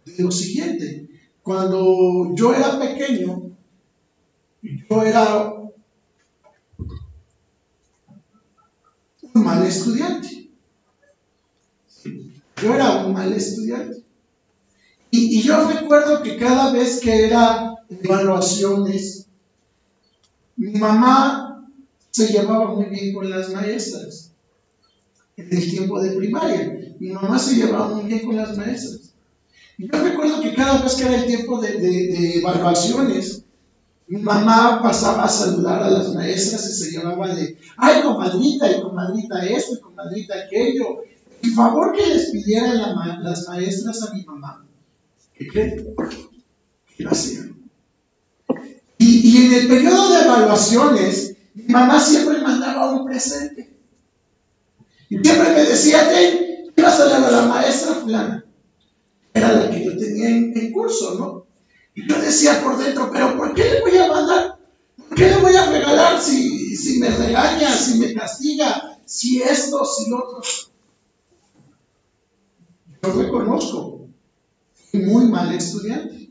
de 0.06 0.24
lo 0.24 0.32
siguiente. 0.32 1.10
Cuando 1.42 2.34
yo 2.36 2.54
era 2.54 2.80
pequeño, 2.80 3.52
yo 4.62 5.04
era 5.04 5.54
un 9.34 9.44
mal 9.44 9.66
estudiante. 9.66 10.43
Yo 12.64 12.74
era 12.74 13.06
un 13.06 13.14
mal 13.14 13.34
estudiante. 13.34 14.04
Y, 15.12 15.42
yo 15.42 15.68
recuerdo 15.68 16.24
que 16.24 16.38
cada 16.38 16.72
vez 16.72 17.02
que 17.02 17.26
era 17.26 17.76
evaluaciones, 17.90 19.28
mi 20.56 20.72
mamá 20.80 21.68
se 22.10 22.28
llevaba 22.28 22.74
muy 22.74 22.86
bien 22.86 23.14
con 23.14 23.30
las 23.30 23.50
maestras. 23.52 24.32
En 25.36 25.56
el 25.56 25.70
tiempo 25.70 26.02
de 26.02 26.12
primaria, 26.12 26.96
mi 27.00 27.10
mamá 27.10 27.38
se 27.38 27.56
llevaba 27.56 27.90
muy 27.90 28.06
bien 28.06 28.26
con 28.26 28.38
las 28.38 28.58
maestras. 28.58 29.14
Y 29.78 29.92
yo 29.92 30.02
recuerdo 30.02 30.42
que 30.42 30.54
cada 30.54 30.82
vez 30.82 30.96
que 30.96 31.04
era 31.04 31.16
el 31.16 31.26
tiempo 31.26 31.60
de, 31.60 32.38
evaluaciones, 32.38 33.44
mi 34.08 34.22
mamá 34.22 34.82
pasaba 34.82 35.26
a 35.26 35.30
saludar 35.30 35.84
a 35.84 35.90
las 35.90 36.14
maestras 36.14 36.70
y 36.70 36.74
se 36.74 36.92
llevaba 36.92 37.36
de, 37.36 37.58
ay, 37.78 38.02
comadrita, 38.04 38.72
y 38.72 38.82
comadrita 38.82 39.46
esto, 39.46 39.76
y 39.76 39.82
comadrita 39.82 40.36
aquello, 40.46 41.04
el 41.44 41.54
favor 41.54 41.94
que 41.94 42.08
les 42.08 42.32
pidieran 42.32 42.78
las 43.22 43.48
maestras 43.48 44.02
a 44.02 44.14
mi 44.14 44.24
mamá, 44.24 44.66
¿qué 45.36 45.48
creen? 45.48 45.94
Que 46.96 47.04
lo 47.04 47.12
hacían. 47.12 47.70
Y, 48.98 49.46
en 49.46 49.54
el 49.54 49.68
periodo 49.68 50.14
de 50.14 50.22
evaluaciones, 50.22 51.36
mi 51.54 51.66
mamá 51.66 52.00
siempre 52.00 52.40
mandaba 52.40 52.94
un 52.94 53.06
presente. 53.06 53.76
Y 55.10 55.20
siempre 55.20 55.54
me 55.54 55.64
decía, 55.64 56.10
ten, 56.10 56.72
vas 56.82 57.00
a 57.00 57.06
dar 57.10 57.24
a 57.24 57.32
la 57.32 57.42
maestra 57.48 57.96
fulana. 57.96 58.46
Era 59.34 59.52
la 59.52 59.70
que 59.70 59.84
yo 59.84 59.98
tenía 59.98 60.30
en, 60.30 60.72
curso, 60.72 61.16
¿no? 61.16 61.46
Y 61.94 62.08
yo 62.08 62.22
decía 62.22 62.64
por 62.64 62.78
dentro, 62.78 63.10
pero 63.12 63.36
¿por 63.36 63.54
qué 63.54 63.66
le 63.66 63.82
voy 63.82 63.98
a 63.98 64.08
mandar? 64.08 64.58
¿Por 65.10 65.18
qué 65.18 65.28
le 65.28 65.38
voy 65.38 65.56
a 65.56 65.70
regalar 65.70 66.22
si, 66.22 66.76
si 66.78 67.00
me 67.00 67.10
regaña, 67.10 67.76
si 67.76 68.00
me 68.00 68.14
castiga, 68.14 68.98
si 69.06 69.42
esto, 69.42 69.84
si 69.84 70.10
lo 70.10 70.18
otro? 70.20 70.42
Yo 73.04 73.12
reconozco, 73.12 74.08
fui 74.74 75.02
muy 75.02 75.26
mal 75.26 75.54
estudiante. 75.54 76.30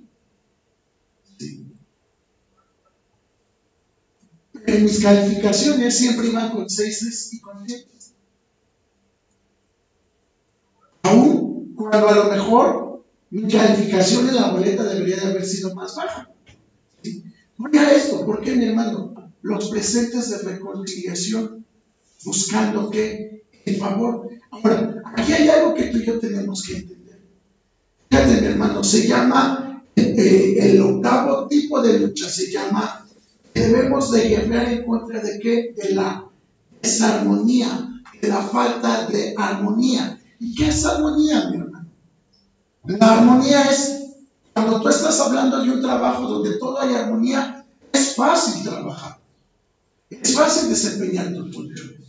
En 4.65 4.85
mis 4.85 5.03
calificaciones 5.03 5.99
siempre 5.99 6.29
iban 6.29 6.51
con 6.51 6.71
seises 6.71 7.35
y 7.35 7.41
con 7.41 7.69
siete. 7.69 7.91
Aún 11.03 11.75
cuando 11.75 12.09
a 12.09 12.15
lo 12.15 12.25
mejor 12.31 13.05
mi 13.29 13.51
calificación 13.51 14.29
en 14.29 14.37
la 14.37 14.53
boleta 14.53 14.85
debería 14.85 15.17
de 15.17 15.27
haber 15.27 15.45
sido 15.45 15.75
más 15.75 15.95
baja. 15.95 16.31
Mira 17.59 17.93
esto, 17.93 18.25
¿por 18.25 18.41
qué 18.41 18.55
mi 18.55 18.65
hermano? 18.65 19.33
Los 19.43 19.69
presentes 19.69 20.31
de 20.31 20.39
reconciliación, 20.39 21.67
buscando 22.25 22.89
que 22.89 23.32
el 23.65 23.77
favor. 23.77 24.29
Ahora, 24.51 25.03
aquí 25.17 25.33
hay 25.33 25.49
algo 25.49 25.75
que 25.75 25.85
tú 25.85 25.99
y 25.99 26.07
yo 26.07 26.19
tenemos 26.19 26.63
que 26.63 26.77
entender. 26.77 27.21
Fíjate, 28.11 28.41
mi 28.41 28.47
hermano, 28.47 28.85
se 28.85 29.07
llama 29.07 29.85
eh, 29.97 30.57
el 30.61 30.81
octavo 30.81 31.49
tipo 31.49 31.81
de 31.83 31.99
lucha, 31.99 32.29
se 32.29 32.51
llama 32.51 33.07
debemos 33.55 34.11
de 34.11 34.29
guerrear 34.29 34.73
en 34.73 34.85
contra 34.85 35.21
de 35.21 35.39
qué? 35.39 35.75
De 35.77 35.95
la 35.95 36.25
desarmonía, 36.81 38.03
de 38.21 38.29
la 38.29 38.43
falta 38.43 39.07
de 39.07 39.35
armonía. 39.37 40.19
¿Y 40.39 40.55
qué 40.55 40.69
es 40.69 40.85
armonía, 40.85 41.51
mi 41.51 41.57
hermano? 41.59 41.87
La 42.85 43.19
armonía 43.19 43.71
es 43.71 44.03
cuando 44.53 44.81
tú 44.81 44.89
estás 44.89 45.19
hablando 45.21 45.63
de 45.63 45.71
un 45.71 45.81
trabajo 45.81 46.27
donde 46.27 46.59
todo 46.59 46.81
hay 46.81 46.95
armonía, 46.95 47.65
es 47.93 48.15
fácil 48.15 48.63
trabajar. 48.65 49.19
Es 50.11 50.35
fácil 50.35 50.69
desempeñar 50.69 51.33
tus 51.33 51.55
funciones. 51.55 52.02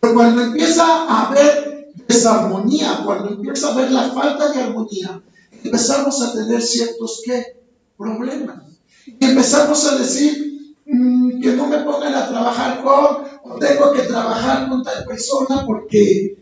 Pero 0.00 0.14
cuando 0.14 0.42
empieza 0.42 0.84
a 0.84 1.28
haber 1.28 1.92
desarmonía, 2.08 3.02
cuando 3.04 3.34
empieza 3.34 3.68
a 3.68 3.72
haber 3.72 3.90
la 3.90 4.10
falta 4.10 4.50
de 4.52 4.60
armonía, 4.60 5.22
empezamos 5.62 6.22
a 6.22 6.32
tener 6.32 6.62
ciertos 6.62 7.22
¿qué? 7.24 7.60
problemas. 7.96 8.62
Y 9.06 9.24
empezamos 9.24 9.84
a 9.86 9.98
decir 9.98 10.74
mm, 10.86 11.40
que 11.40 11.52
no 11.52 11.66
me 11.66 11.78
pongan 11.78 12.14
a 12.14 12.28
trabajar 12.28 12.82
con, 12.82 13.24
o 13.44 13.58
tengo 13.58 13.92
que 13.92 14.02
trabajar 14.02 14.68
con 14.68 14.82
tal 14.82 15.04
persona 15.04 15.64
porque 15.66 16.36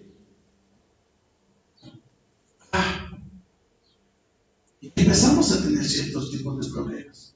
empezamos 4.95 5.53
a 5.53 5.63
tener 5.63 5.85
ciertos 5.85 6.31
tipos 6.31 6.61
de 6.61 6.73
problemas. 6.73 7.35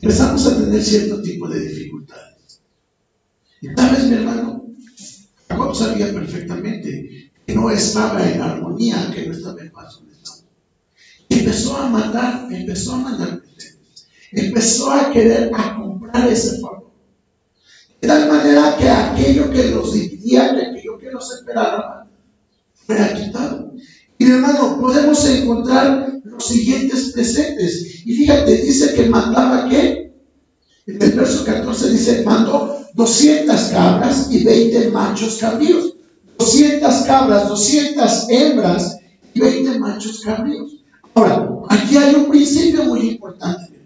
Empezamos 0.00 0.46
a 0.46 0.56
tener 0.56 0.82
cierto 0.82 1.20
tipo 1.22 1.48
de 1.48 1.60
dificultades. 1.60 2.60
Y 3.60 3.74
tal 3.74 3.90
vez 3.90 4.04
mi 4.04 4.14
hermano, 4.14 4.57
sabía 5.78 6.12
perfectamente 6.12 7.30
que 7.46 7.54
no 7.54 7.70
estaba 7.70 8.28
en 8.28 8.40
armonía, 8.40 9.10
que 9.14 9.26
no 9.26 9.32
estaba 9.32 9.60
en 9.60 9.70
paz 9.70 9.96
con 9.96 10.08
empezó 11.30 11.76
a 11.76 11.88
matar, 11.88 12.48
empezó 12.50 12.94
a 12.94 12.98
mandar 12.98 13.42
empezó 14.32 14.90
a 14.90 15.10
querer 15.10 15.50
comprar 15.76 16.28
ese 16.28 16.60
favor. 16.60 16.90
De 18.00 18.08
tal 18.08 18.28
manera 18.28 18.76
que 18.78 18.88
aquello 18.88 19.50
que 19.50 19.70
los 19.70 19.92
dividía, 19.92 20.54
que 20.54 20.66
aquello 20.66 20.98
que 20.98 21.10
los 21.10 21.32
esperaba, 21.32 22.06
fuera 22.74 23.14
quitado. 23.14 23.72
Y 24.18 24.30
hermano, 24.30 24.80
podemos 24.80 25.24
encontrar 25.26 26.20
los 26.24 26.46
siguientes 26.46 27.12
presentes. 27.12 28.02
Y 28.04 28.14
fíjate, 28.14 28.56
dice 28.58 28.94
que 28.94 29.08
mandaba 29.08 29.68
qué? 29.68 30.12
En 30.86 31.02
el 31.02 31.12
verso 31.12 31.44
14 31.44 31.90
dice, 31.90 32.22
mandó 32.24 32.77
200 32.98 33.60
cabras 33.70 34.28
y 34.32 34.42
20 34.42 34.90
machos 34.90 35.38
cabríos. 35.38 35.94
200 36.36 36.94
cabras, 37.06 37.48
200 37.48 38.26
hembras 38.28 38.98
y 39.32 39.40
20 39.40 39.78
machos 39.78 40.20
cabríos. 40.20 40.84
Ahora, 41.14 41.48
aquí 41.68 41.96
hay 41.96 42.16
un 42.16 42.28
principio 42.28 42.82
muy 42.84 43.10
importante. 43.10 43.80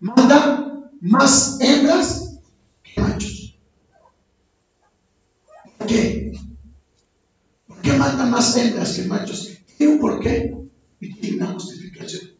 Manda 0.00 0.90
más 1.00 1.58
hembras 1.60 2.40
que 2.82 3.00
machos. 3.00 3.56
¿Por 5.78 5.86
qué? 5.86 6.32
¿Por 7.68 7.80
qué 7.80 7.92
manda 7.92 8.26
más 8.26 8.56
hembras 8.56 8.92
que 8.92 9.04
machos? 9.04 9.50
¿Tiene 9.78 9.92
un 9.94 10.00
por 10.00 10.18
qué? 10.18 10.52
y 10.98 11.14
tiene 11.14 11.36
una 11.36 11.52
justificación. 11.52 12.32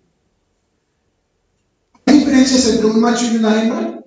¿Hay 2.06 2.18
diferencias 2.18 2.66
entre 2.66 2.86
un 2.86 3.00
macho 3.00 3.26
y 3.26 3.36
una 3.36 3.62
hembra? 3.62 4.03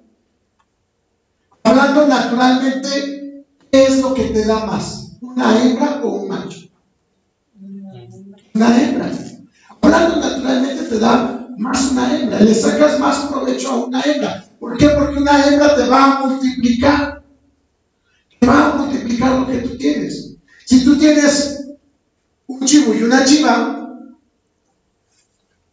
Hablando 1.78 2.08
naturalmente, 2.08 3.46
¿qué 3.72 3.86
es 3.86 4.02
lo 4.02 4.16
que 4.16 4.24
te 4.30 4.46
da 4.46 4.66
más? 4.66 5.12
¿Una 5.22 5.62
hembra 5.62 6.02
o 6.04 6.22
un 6.22 6.28
macho? 6.28 6.62
Una 8.56 8.82
hembra. 8.82 9.12
Hablando 9.80 10.16
naturalmente 10.16 10.86
te 10.86 10.98
da 10.98 11.48
más 11.56 11.92
una 11.92 12.18
hembra. 12.18 12.40
Le 12.40 12.56
sacas 12.56 13.00
más 13.00 13.28
provecho 13.28 13.70
a 13.70 13.86
una 13.86 14.02
hembra. 14.02 14.44
¿Por 14.60 14.76
qué? 14.76 14.90
Porque 14.90 15.20
una 15.20 15.46
hembra 15.46 15.76
te 15.76 15.86
va 15.86 16.04
a 16.04 16.26
multiplicar. 16.26 17.24
Te 18.40 18.48
va 18.48 18.72
a 18.72 18.76
multiplicar 18.78 19.40
lo 19.40 19.46
que 19.46 19.58
tú 19.60 19.78
tienes. 19.78 20.36
Si 20.66 20.84
tú 20.84 20.98
tienes 20.98 21.64
un 22.48 22.66
chivo 22.66 22.96
y 22.96 23.04
una 23.04 23.24
chiva, 23.24 23.88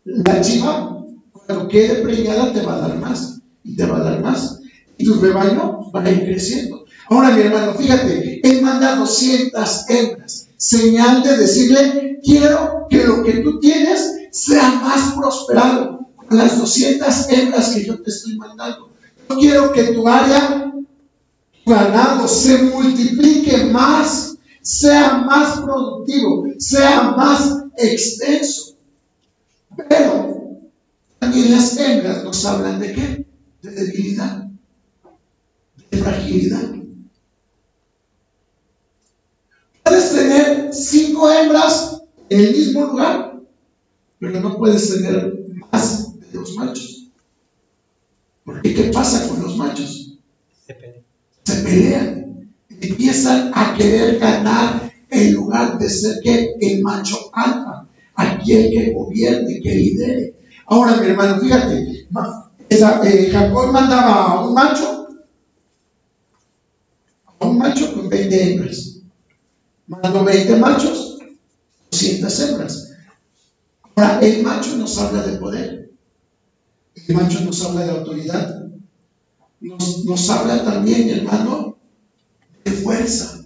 la 0.05 0.41
chiva, 0.43 1.03
cuando 1.33 1.67
quede 1.67 2.03
preñada, 2.03 2.53
te 2.53 2.61
va 2.61 2.75
a 2.75 2.89
dar 2.89 2.99
más, 2.99 3.41
y 3.63 3.75
te 3.75 3.87
va 3.87 3.97
a 3.97 4.03
dar 4.03 4.21
más, 4.21 4.61
y 4.99 5.05
tu 5.07 5.15
rebaño 5.15 5.74
va 5.95 6.03
a 6.03 6.11
ir 6.11 6.25
creciendo. 6.25 6.85
Ahora, 7.09 7.31
mi 7.31 7.43
hermano, 7.43 7.75
fíjate, 7.75 8.41
él 8.43 8.63
manda 8.63 8.97
200 8.97 9.89
hembras, 9.89 10.49
señal 10.57 11.23
de 11.23 11.37
decirle, 11.37 12.21
quiero 12.23 12.87
que 12.89 13.05
lo 13.05 13.23
que 13.23 13.33
tú 13.35 13.61
tienes 13.61 14.15
sea 14.31 14.69
más 14.83 15.15
prosperado 15.15 16.09
con 16.17 16.39
las 16.39 16.59
200 16.59 17.29
hembras 17.31 17.69
que 17.71 17.85
yo 17.85 18.03
te 18.03 18.11
estoy 18.11 18.37
mandando. 18.37 18.91
Yo 19.29 19.39
quiero 19.39 19.73
que 19.73 19.85
tu 19.85 20.09
área, 20.09 20.73
ganado, 21.67 22.27
se 22.27 22.59
multiplique 22.59 23.65
más, 23.65 24.37
sea 24.61 25.19
más 25.19 25.61
productivo, 25.61 26.47
sea 26.59 27.13
más 27.17 27.65
extenso. 27.77 28.77
Pero 29.89 30.61
también 31.19 31.53
las 31.53 31.77
hembras 31.79 32.25
nos 32.25 32.45
hablan 32.45 32.81
de 32.81 32.93
qué? 32.93 33.27
De 33.63 33.71
debilidad, 33.71 34.45
Puedes 39.83 40.13
tener 40.13 40.75
cinco 40.75 41.31
hembras 41.31 42.03
en 42.29 42.41
el 42.41 42.53
mismo 42.53 42.87
lugar, 42.87 43.41
pero 44.19 44.41
no 44.41 44.57
puedes 44.57 44.89
tener 44.95 45.39
más 45.71 46.19
de 46.19 46.27
dos 46.33 46.55
machos. 46.57 47.11
Porque 48.45 48.75
¿qué 48.75 48.85
pasa 48.85 49.29
con 49.29 49.43
los 49.43 49.57
machos? 49.57 50.19
Se 50.67 50.75
pelean. 50.75 51.05
Se 51.45 51.55
pelean. 51.63 52.55
Empiezan 52.81 53.53
a 53.55 53.75
querer 53.77 54.19
ganar 54.19 54.93
en 55.11 55.35
lugar 55.35 55.79
de 55.79 55.89
ser 55.89 56.21
que 56.23 56.55
el 56.61 56.83
macho 56.83 57.31
alfa 57.33 57.89
aquel 58.17 58.71
que 58.71 58.93
gobierne, 58.93 59.61
que 59.61 59.75
lidere. 59.75 60.35
Ahora, 60.67 60.97
mi 60.97 61.07
hermano, 61.07 61.41
fíjate, 61.41 62.07
eh, 62.71 63.31
Jacob 63.31 63.73
mandaba 63.73 64.33
a 64.33 64.47
un 64.47 64.55
macho, 64.55 65.09
a 67.39 67.47
un 67.47 67.59
macho 67.59 67.95
con 67.95 68.09
20 68.35 68.53
hembras. 68.53 68.97
Mandó 69.87 70.25
20 70.25 70.57
machos, 70.57 71.19
200 71.91 72.41
hembras. 72.41 72.91
Ahora, 73.95 74.21
el 74.21 74.43
macho 74.43 74.77
nos 74.77 74.99
habla 74.99 75.23
de 75.23 75.39
poder. 75.39 75.91
El 76.95 77.15
macho 77.15 77.41
nos 77.41 77.63
habla 77.65 77.85
de 77.85 77.91
autoridad. 77.91 78.67
Nos, 79.61 80.05
nos 80.05 80.31
habla 80.31 80.65
también, 80.65 81.11
hermano, 81.11 81.79
de 82.65 82.73
fuerza. 82.73 83.45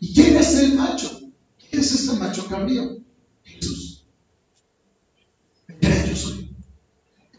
¿Y 0.00 0.14
quién 0.14 0.36
es 0.36 0.54
el 0.54 0.74
macho? 0.74 1.10
¿Quién 1.58 1.82
es 1.82 1.92
este 1.92 2.16
macho 2.16 2.46
cabrío? 2.46 2.98
Jesús. 3.42 4.06
yo 5.80 6.16
soy. 6.16 6.54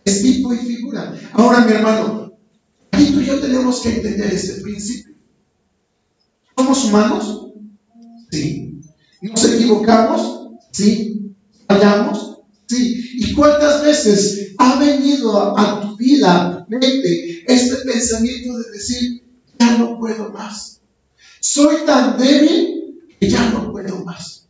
Es 0.03 0.21
tipo 0.21 0.53
y 0.53 0.57
figura. 0.57 1.17
Ahora, 1.33 1.65
mi 1.65 1.71
hermano, 1.71 2.37
aquí 2.91 3.11
tú 3.11 3.21
y 3.21 3.25
yo 3.25 3.39
tenemos 3.39 3.81
que 3.81 3.95
entender 3.95 4.33
este 4.33 4.61
principio. 4.61 5.14
¿Somos 6.57 6.85
humanos? 6.85 7.51
Sí. 8.31 8.81
¿Nos 9.21 9.45
equivocamos? 9.45 10.51
Sí. 10.71 11.35
¿Fallamos? 11.67 12.39
Sí. 12.67 13.11
¿Y 13.15 13.33
cuántas 13.33 13.83
veces 13.83 14.53
ha 14.57 14.79
venido 14.79 15.57
a, 15.57 15.81
tu 15.81 15.97
vida, 15.97 16.65
mente, 16.69 17.43
este 17.47 17.75
pensamiento 17.85 18.57
de 18.57 18.71
decir, 18.71 19.23
ya 19.59 19.77
no 19.77 19.99
puedo 19.99 20.31
más? 20.31 20.81
Soy 21.39 21.77
tan 21.85 22.17
débil 22.17 23.01
que 23.19 23.29
ya 23.29 23.49
no 23.49 23.71
puedo 23.71 24.03
más. 24.03 24.47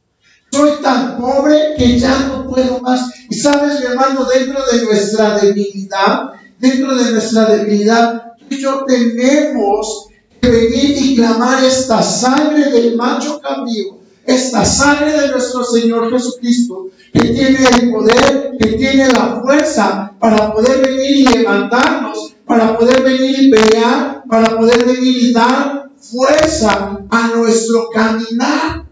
Soy 0.51 0.71
tan 0.81 1.17
pobre 1.19 1.75
que 1.77 1.99
ya 1.99 2.27
no 2.27 2.47
puedo 2.47 2.79
más. 2.81 3.11
Y 3.29 3.35
sabes, 3.35 3.79
mi 3.79 3.85
hermano, 3.87 4.25
dentro 4.25 4.63
de 4.71 4.83
nuestra 4.83 5.39
debilidad, 5.39 6.29
dentro 6.59 6.95
de 6.95 7.11
nuestra 7.11 7.45
debilidad, 7.45 8.33
tú 8.37 8.55
y 8.55 8.61
yo 8.61 8.85
tenemos 8.85 10.07
venir 10.49 10.97
y 10.97 11.15
clamar 11.15 11.63
esta 11.63 12.01
sangre 12.01 12.71
del 12.71 12.95
macho 12.95 13.39
cambio, 13.41 13.99
esta 14.25 14.65
sangre 14.65 15.19
de 15.21 15.27
nuestro 15.29 15.63
Señor 15.63 16.11
Jesucristo, 16.11 16.87
que 17.13 17.19
tiene 17.19 17.59
el 17.79 17.91
poder, 17.91 18.51
que 18.59 18.67
tiene 18.73 19.07
la 19.09 19.41
fuerza 19.41 20.13
para 20.19 20.53
poder 20.53 20.85
venir 20.87 21.17
y 21.17 21.23
levantarnos, 21.25 22.33
para 22.45 22.77
poder 22.77 23.03
venir 23.03 23.35
y 23.39 23.49
pelear, 23.51 24.23
para 24.29 24.57
poder 24.57 24.85
venir 24.85 25.17
y 25.23 25.33
dar 25.33 25.89
fuerza 25.97 27.05
a 27.09 27.27
nuestro 27.35 27.89
caminar. 27.93 28.85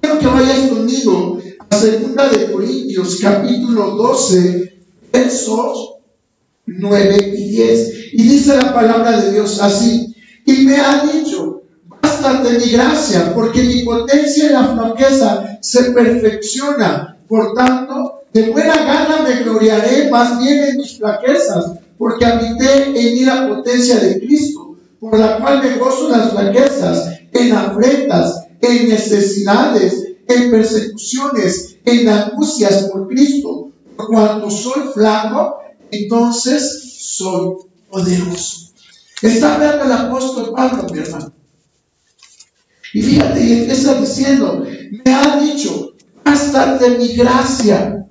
Quiero 0.00 0.18
que 0.18 0.26
vayas 0.26 0.68
conmigo 0.68 1.38
a 1.70 1.76
segunda 1.76 2.28
de 2.28 2.50
Corintios, 2.50 3.18
capítulo 3.20 3.90
12, 3.96 4.78
versos 5.12 5.92
9 6.66 7.34
y 7.36 7.48
10. 7.50 7.92
Y 8.14 8.22
dice 8.22 8.56
la 8.56 8.74
palabra 8.74 9.20
de 9.20 9.32
Dios 9.32 9.60
así. 9.60 10.11
Y 10.44 10.52
me 10.64 10.76
ha 10.76 11.04
dicho, 11.04 11.62
basta 12.02 12.42
de 12.42 12.58
mi 12.58 12.70
gracia, 12.72 13.32
porque 13.34 13.62
mi 13.62 13.82
potencia 13.82 14.46
en 14.46 14.52
la 14.52 14.74
flaqueza 14.74 15.58
se 15.60 15.92
perfecciona. 15.92 17.18
Por 17.28 17.54
tanto, 17.54 18.22
de 18.32 18.50
buena 18.50 18.76
gana 18.76 19.22
me 19.22 19.42
gloriaré 19.42 20.10
más 20.10 20.38
bien 20.40 20.64
en 20.64 20.76
mis 20.78 20.98
flaquezas, 20.98 21.78
porque 21.98 22.24
habité 22.24 22.86
en 22.86 23.14
mí 23.14 23.24
la 23.24 23.48
potencia 23.48 23.98
de 23.98 24.20
Cristo, 24.20 24.76
por 24.98 25.18
la 25.18 25.38
cual 25.38 25.62
me 25.62 25.76
gozo 25.76 26.08
las 26.08 26.30
flaquezas, 26.30 27.20
en 27.32 27.52
afrentas, 27.52 28.46
en 28.60 28.88
necesidades, 28.88 30.12
en 30.28 30.50
persecuciones, 30.50 31.76
en 31.84 32.08
angustias 32.08 32.84
por 32.84 33.08
Cristo. 33.08 33.70
Cuando 33.96 34.50
soy 34.50 34.82
flaco, 34.94 35.58
entonces 35.90 36.98
soy 36.98 37.56
poderoso. 37.90 38.61
Está 39.22 39.54
hablando 39.54 39.84
el 39.84 39.92
apóstol 39.92 40.52
Pablo, 40.54 40.86
mi 40.92 40.98
hermano. 40.98 41.32
Y 42.92 43.02
fíjate, 43.02 43.40
y 43.40 43.52
empieza 43.52 43.94
diciendo, 43.94 44.66
me 45.04 45.14
ha 45.14 45.36
dicho, 45.40 45.94
hasta 46.24 46.76
de 46.78 46.98
mi 46.98 47.08
gracia, 47.14 48.04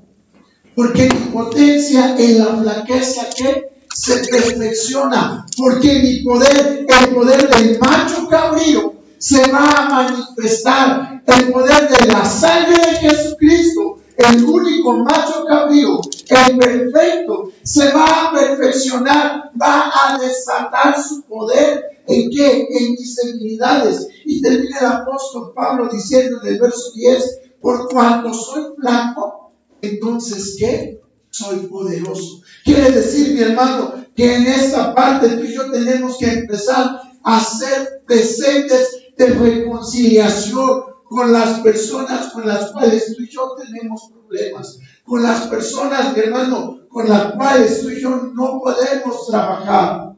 porque 0.74 1.10
mi 1.10 1.32
potencia 1.32 2.16
en 2.18 2.40
la 2.40 2.58
flaqueza 2.58 3.28
que 3.36 3.72
se 3.94 4.26
perfecciona, 4.26 5.46
porque 5.58 6.00
mi 6.00 6.24
poder, 6.24 6.88
el 6.88 7.14
poder 7.14 7.50
del 7.50 7.78
macho 7.80 8.28
cabrío, 8.30 8.96
se 9.18 9.52
va 9.52 9.70
a 9.70 9.90
manifestar, 9.90 11.22
el 11.28 11.52
poder 11.52 11.90
de 11.90 12.08
la 12.08 12.26
sangre 12.26 12.78
de 12.78 13.10
Jesucristo 13.10 14.01
el 14.30 14.44
único 14.44 14.94
macho 14.98 15.46
cabrío, 15.48 16.00
el 16.30 16.58
perfecto, 16.58 17.52
se 17.64 17.92
va 17.92 18.30
a 18.30 18.34
perfeccionar, 18.34 19.52
va 19.60 19.92
a 19.94 20.18
desatar 20.18 21.02
su 21.02 21.24
poder 21.24 21.92
en 22.08 22.30
qué? 22.30 22.68
En 22.70 22.92
mis 22.92 23.16
debilidades. 23.16 24.08
Y 24.26 24.42
termina 24.42 24.80
el 24.80 24.86
apóstol 24.86 25.54
Pablo 25.56 25.90
diciendo 25.92 26.40
en 26.42 26.54
el 26.54 26.60
verso 26.60 26.92
10, 26.94 27.40
por 27.62 27.90
cuanto 27.90 28.34
soy 28.34 28.64
flaco, 28.80 29.52
entonces 29.82 30.56
¿qué? 30.60 31.02
Soy 31.30 31.68
poderoso. 31.68 32.42
Quiere 32.64 32.92
decir, 32.92 33.34
mi 33.34 33.42
hermano, 33.42 33.94
que 34.16 34.36
en 34.36 34.48
esta 34.48 34.94
parte 34.94 35.30
tú 35.30 35.44
y 35.44 35.54
yo 35.54 35.72
tenemos 35.72 36.18
que 36.18 36.32
empezar 36.32 37.02
a 37.24 37.40
ser 37.40 38.04
presentes 38.06 38.98
de 39.18 39.28
reconciliación 39.28 40.91
con 41.12 41.34
las 41.34 41.60
personas 41.60 42.32
con 42.32 42.48
las 42.48 42.72
cuales 42.72 43.14
tú 43.14 43.24
y 43.24 43.30
yo 43.30 43.54
tenemos 43.58 44.10
problemas, 44.14 44.80
con 45.04 45.22
las 45.22 45.48
personas, 45.48 46.16
mi 46.16 46.22
hermano, 46.22 46.88
con 46.88 47.10
las 47.10 47.34
cuales 47.34 47.82
tú 47.82 47.90
y 47.90 48.00
yo 48.00 48.32
no 48.34 48.62
podemos 48.62 49.28
trabajar. 49.28 50.16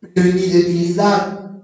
Pero 0.00 0.28
en 0.28 0.34
mi 0.34 0.46
debilidad, 0.48 1.62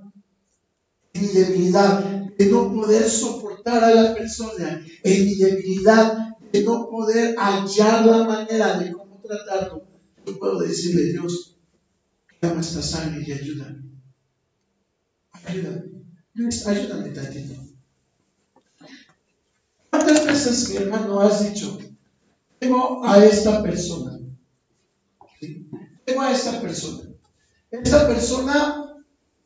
en 1.13 1.23
mi 1.23 1.27
debilidad 1.27 2.05
de 2.39 2.47
no 2.47 2.73
poder 2.73 3.11
soportar 3.11 3.83
a 3.83 3.91
la 3.91 4.15
persona, 4.15 4.81
en 5.03 5.25
mi 5.25 5.35
debilidad 5.35 6.37
de 6.53 6.63
no 6.63 6.89
poder 6.89 7.35
hallar 7.37 8.07
la 8.07 8.23
manera 8.29 8.79
de 8.79 8.93
cómo 8.93 9.21
tratarlo, 9.21 9.83
yo 10.25 10.39
puedo 10.39 10.61
decirle, 10.61 11.11
Dios, 11.11 11.59
llama 12.41 12.61
esta 12.61 12.81
sangre 12.81 13.25
y 13.27 13.33
ayúdame. 13.33 13.83
Ayúdame. 15.47 15.96
Ayúdame 16.39 17.11
tantito. 17.11 17.55
¿Cuántas 19.89 20.27
veces, 20.27 20.69
mi 20.69 20.77
hermano, 20.77 21.21
has 21.21 21.43
dicho, 21.43 21.79
tengo 22.59 23.03
a 23.07 23.25
esta 23.25 23.63
persona? 23.63 24.19
Tengo 26.05 26.21
a 26.21 26.33
esta 26.33 26.61
persona. 26.61 27.09
Esta 27.71 28.07
persona 28.07 28.97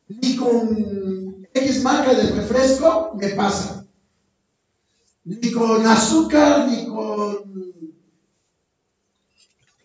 ni 0.09 0.35
con 0.35 1.47
X 1.53 1.81
marca 1.81 2.13
del 2.13 2.35
refresco 2.35 3.13
me 3.15 3.29
pasa. 3.29 3.87
Ni 5.23 5.51
con 5.51 5.85
azúcar, 5.85 6.67
ni 6.67 6.87
con... 6.87 7.85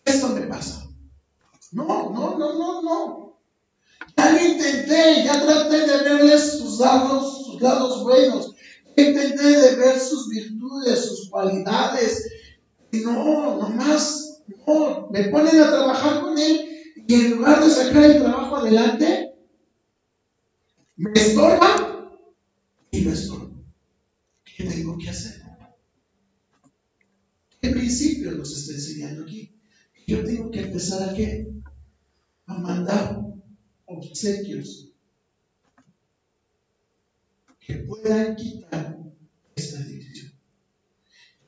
Esto 0.03 0.27
me 0.29 0.41
pasa. 0.41 0.89
No, 1.71 2.11
no, 2.11 2.37
no, 2.37 2.53
no, 2.53 2.81
no. 2.81 3.26
Ya 4.17 4.31
lo 4.31 4.39
intenté, 4.39 5.23
ya 5.23 5.45
traté 5.45 5.87
de 5.87 5.97
verles 6.03 6.57
sus 6.59 6.79
lados, 6.79 7.45
sus 7.45 7.61
lados 7.61 8.03
buenos. 8.03 8.55
Intenté 8.95 9.43
de 9.43 9.75
ver 9.75 9.99
sus 9.99 10.29
virtudes, 10.29 11.05
sus 11.05 11.29
cualidades. 11.29 12.31
Y 12.91 13.01
no, 13.01 13.57
nomás, 13.57 14.41
no, 14.65 15.09
me 15.11 15.25
ponen 15.25 15.61
a 15.61 15.69
trabajar 15.69 16.21
con 16.21 16.37
él 16.37 16.67
y 17.07 17.13
en 17.13 17.31
lugar 17.31 17.63
de 17.63 17.69
sacar 17.69 18.03
el 18.03 18.19
trabajo 18.19 18.57
adelante, 18.57 19.33
me 20.97 21.11
estorba 21.13 22.11
y 22.91 23.01
lo 23.01 23.11
estorba. 23.11 23.55
¿Qué 24.43 24.63
tengo 24.65 24.97
que 24.97 25.09
hacer? 25.09 25.41
¿Qué 27.61 27.69
principio 27.69 28.31
nos 28.31 28.51
está 28.51 28.73
enseñando 28.73 29.23
aquí? 29.23 29.53
Yo 30.07 30.23
tengo 30.23 30.49
que 30.51 30.61
empezar 30.61 31.09
a 31.09 31.13
qué? 31.13 31.47
A 32.45 32.57
mandar 32.57 33.26
obsequios 33.87 34.89
que 37.59 37.75
puedan 37.75 38.35
quitar 38.35 38.97
esta 39.55 39.79
división. 39.83 40.31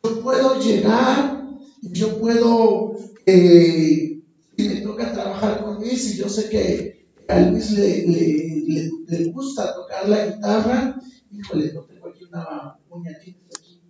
Yo 0.03 0.21
puedo 0.21 0.59
llegar, 0.59 1.47
yo 1.81 2.19
puedo, 2.19 2.95
eh, 3.25 4.21
si 4.57 4.69
me 4.69 4.81
toca 4.81 5.13
trabajar 5.13 5.63
con 5.63 5.75
Luis 5.75 6.13
y 6.13 6.17
yo 6.17 6.27
sé 6.27 6.49
que 6.49 7.07
a 7.27 7.39
Luis 7.41 7.71
le, 7.71 8.07
le, 8.07 8.89
le, 9.07 9.25
gusta 9.25 9.75
tocar 9.75 10.09
la 10.09 10.25
guitarra, 10.27 10.99
híjole, 11.31 11.73
no 11.73 11.83
tengo 11.83 12.07
aquí 12.07 12.23
una 12.23 12.77
muñequita 12.89 13.39
aquí. 13.57 13.81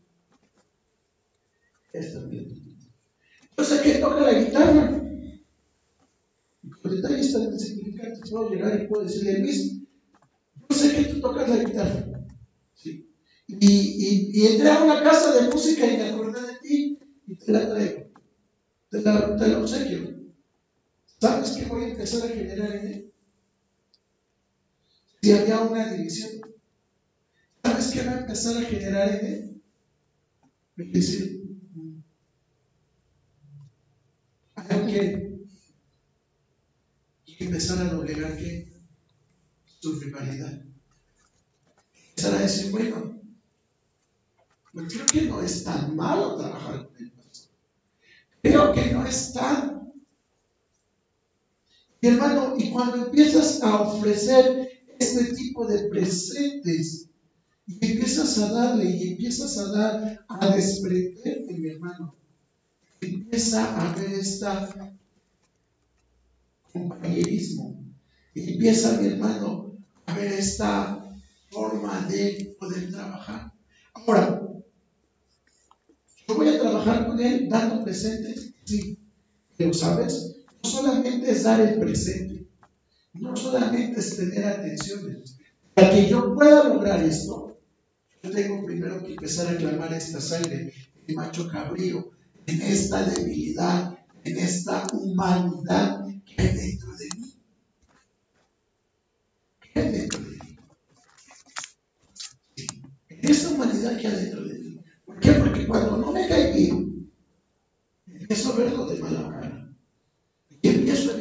Esta 1.94 2.20
Yo 3.58 3.64
sé 3.64 3.82
que 3.82 4.00
toca 4.00 4.22
la 4.22 4.34
guitarra. 4.34 5.02
El 6.84 6.96
detalle 6.96 7.20
está 7.20 7.44
en 7.44 7.54
el 7.54 7.60
significado. 7.60 8.14
Puedo 8.30 8.50
llegar 8.50 8.82
y 8.82 8.88
puedo 8.88 9.04
decirle, 9.04 9.40
Luis, 9.40 9.82
yo 10.70 10.76
sé 10.76 10.96
que 10.96 11.14
tú 11.14 11.22
tocas 11.22 11.50
la 11.50 11.64
guitarra. 11.64 12.06
Y, 12.84 13.06
y, 13.48 14.32
y, 14.34 14.48
entré 14.48 14.70
a 14.70 14.84
una 14.84 15.02
casa 15.02 15.34
de 15.34 15.50
música 15.50 15.86
y 15.86 15.98
me 15.98 16.10
acordé 16.10 16.40
de 16.40 16.60
ti 16.62 17.00
y 17.26 17.36
te 17.36 17.52
la 17.52 17.68
traigo. 17.68 18.12
Te 18.92 19.02
la, 19.02 19.36
te 19.36 19.48
la 19.48 19.60
obsequio. 19.60 20.20
¿Sabes 21.20 21.52
qué 21.52 21.66
voy 21.66 21.84
a 21.84 21.88
empezar 21.90 22.30
a 22.30 22.34
generar 22.34 22.76
en 22.76 22.88
él? 22.88 23.14
Si 25.22 25.32
había 25.32 25.62
una 25.62 25.92
división. 25.92 26.32
¿Sabes 27.64 27.88
qué 27.88 28.04
va 28.04 28.12
a 28.12 28.20
empezar 28.20 28.58
a 28.58 28.66
generar 28.68 29.16
en 29.16 29.26
él? 29.26 29.62
Decir, 30.76 31.40
que 34.90 35.29
empezar 37.50 37.82
a 37.82 37.90
doblegar 37.90 38.38
que 38.38 38.72
su 39.80 40.00
rivalidad. 40.00 40.62
Empezar 42.10 42.36
a 42.36 42.42
decir, 42.42 42.72
bueno, 42.72 43.20
pues 44.72 44.94
creo 44.94 45.06
que 45.08 45.22
no 45.24 45.42
es 45.42 45.64
tan 45.64 45.96
malo 45.96 46.38
trabajar 46.38 46.88
con 46.88 46.96
el 46.98 47.12
pastor. 47.12 47.52
Creo 48.44 48.74
que 48.74 48.92
no 48.92 49.06
es 49.06 49.34
tan. 49.34 49.94
Y 52.02 52.08
hermano, 52.08 52.56
y 52.58 52.70
cuando 52.70 53.08
empiezas 53.08 53.62
a 53.64 53.82
ofrecer 53.82 54.70
este 55.00 55.34
tipo 55.34 55.66
de 55.66 55.90
presentes, 55.90 57.08
y 57.66 57.92
empiezas 57.92 58.38
a 58.38 58.52
darle 58.52 58.90
y 58.90 59.12
empiezas 59.12 59.58
a 59.58 59.72
dar, 59.72 60.26
a 60.28 60.56
desprenderte, 60.56 61.54
mi 61.58 61.70
hermano, 61.70 62.16
empieza 63.02 63.76
a 63.80 63.96
ver 63.96 64.14
esta 64.14 64.99
compañerismo. 66.72 67.84
Y 68.34 68.54
empieza, 68.54 69.00
mi 69.00 69.08
hermano, 69.08 69.78
a 70.06 70.14
ver 70.16 70.34
esta 70.34 71.04
forma 71.50 72.08
de 72.08 72.56
poder 72.60 72.92
trabajar. 72.92 73.52
Ahora, 73.94 74.42
yo 76.28 76.36
voy 76.36 76.48
a 76.48 76.60
trabajar 76.60 77.08
con 77.08 77.20
él 77.20 77.50
dando 77.50 77.84
presentes, 77.84 78.54
sí, 78.64 78.98
pero 79.58 79.74
sabes, 79.74 80.38
no 80.64 80.70
solamente 80.70 81.32
es 81.32 81.44
dar 81.44 81.60
el 81.60 81.80
presente, 81.80 82.48
no 83.14 83.36
solamente 83.36 84.00
es 84.00 84.16
tener 84.16 84.46
atenciones. 84.46 85.38
Para 85.74 85.90
que 85.92 86.08
yo 86.08 86.36
pueda 86.36 86.70
lograr 86.70 87.04
esto, 87.04 87.58
yo 88.22 88.32
tengo 88.32 88.64
primero 88.66 89.04
que 89.04 89.12
empezar 89.12 89.48
a 89.48 89.58
clamar 89.58 89.94
esta 89.94 90.22
sangre 90.22 90.74
de 91.08 91.14
macho 91.16 91.48
cabrío, 91.48 92.12
en 92.46 92.62
esta 92.62 93.04
debilidad, 93.04 93.98
en 94.24 94.38
esta 94.38 94.88
humanidad 94.94 95.99
que 96.40 96.48
hay 96.48 96.56
dentro 96.56 96.96
de 96.96 97.10
mí. 97.18 97.34
¿Qué 99.62 99.80
hay 99.80 99.92
dentro 99.92 100.20
de 100.20 100.30
mí? 100.30 100.58
En 103.10 103.30
esta 103.30 103.50
humanidad 103.50 104.00
que 104.00 104.08
hay 104.08 104.16
dentro 104.16 104.44
de 104.44 104.60
mí. 104.60 104.80
¿Por 105.06 105.20
qué? 105.20 105.32
Porque 105.34 105.68
cuando 105.68 105.98
no 105.98 106.12
me 106.12 106.28
cae 106.28 106.54
bien, 106.54 107.12
empiezo 108.08 108.54
a 108.54 108.56
verlo 108.58 108.86
de 108.88 109.00
mala 109.00 109.40
cara. 109.40 109.76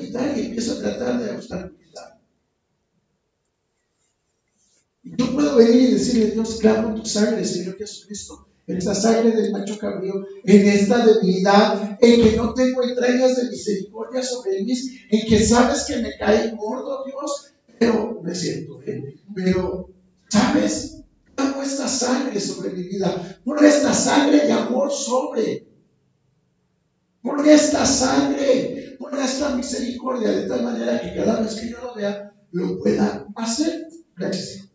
quitar 0.00 0.38
y 0.38 0.46
empiezo 0.46 0.72
a 0.72 0.81
tratar 0.81 1.20
de 1.20 1.31
obstaculizar. 1.33 2.20
Yo 5.02 5.33
puedo 5.33 5.57
venir 5.57 5.83
y 5.83 5.92
decirle, 5.94 6.31
Dios, 6.33 6.59
clamo 6.61 6.94
tu 6.94 7.07
sangre, 7.07 7.44
Señor 7.44 7.76
Jesucristo, 7.76 8.48
esta 8.76 8.94
sangre 8.94 9.31
del 9.33 9.50
macho 9.50 9.78
cabrío, 9.78 10.14
en 10.44 10.68
esta 10.68 11.04
debilidad, 11.04 11.98
en 12.00 12.22
que 12.22 12.37
no 12.37 12.52
tengo 12.52 12.83
entrañas 12.83 13.37
de 13.37 13.48
misericordia 13.48 14.22
sobre 14.22 14.62
mí, 14.62 14.74
en 15.11 15.26
que 15.26 15.42
sabes 15.42 15.85
que 15.85 15.96
me 15.96 16.16
cae 16.18 16.54
gordo, 16.54 17.04
Dios, 17.07 17.54
pero, 17.78 18.20
me 18.22 18.35
siento, 18.35 18.83
¿eh? 18.83 19.16
pero, 19.35 19.88
¿sabes? 20.28 21.02
Amo 21.37 21.62
esta 21.62 21.88
sangre 21.88 22.38
sobre 22.40 22.70
mi 22.70 22.83
vida, 22.83 23.40
por 23.44 23.64
esta 23.64 23.94
sangre 23.94 24.46
de 24.46 24.52
amor 24.52 24.92
sobre, 24.92 25.66
por 27.22 27.46
esta 27.48 27.87
sangre, 27.87 28.96
por 28.98 29.14
esta 29.18 29.54
misericordia, 29.54 30.31
de 30.31 30.48
tal 30.48 30.62
manera 30.62 31.00
que 31.00 31.14
cada 31.14 31.40
vez 31.40 31.54
que 31.54 31.70
yo 31.70 31.78
lo 31.81 31.94
vea, 31.94 32.33
lo 32.50 32.78
pueda 32.81 33.26
hacer. 33.37 33.87
Gracias. 34.16 34.67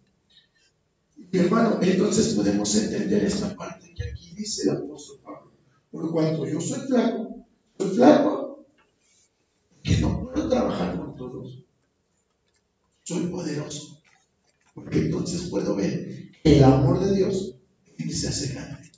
Mi 1.33 1.39
hermano, 1.39 1.79
entonces 1.81 2.35
podemos 2.35 2.73
entender 2.75 3.25
esta 3.25 3.53
parte 3.55 3.93
que 3.93 4.09
aquí 4.09 4.33
dice 4.35 4.69
el 4.69 4.77
apóstol 4.77 5.19
Pablo. 5.23 5.51
Por 5.91 6.11
cuanto 6.11 6.47
yo 6.47 6.61
soy 6.61 6.87
flaco, 6.87 7.45
soy 7.77 7.89
flaco, 7.89 8.65
que 9.81 9.97
no 9.97 10.21
puedo 10.21 10.47
trabajar 10.47 10.97
con 10.97 11.17
todos. 11.17 11.65
Soy 13.03 13.27
poderoso. 13.27 14.01
Porque 14.73 14.99
entonces 14.99 15.49
puedo 15.49 15.75
ver 15.75 16.31
el 16.43 16.63
amor 16.63 16.99
de 16.99 17.15
Dios 17.15 17.53
se 18.13 18.27
hace 18.27 18.53
grande. 18.53 18.91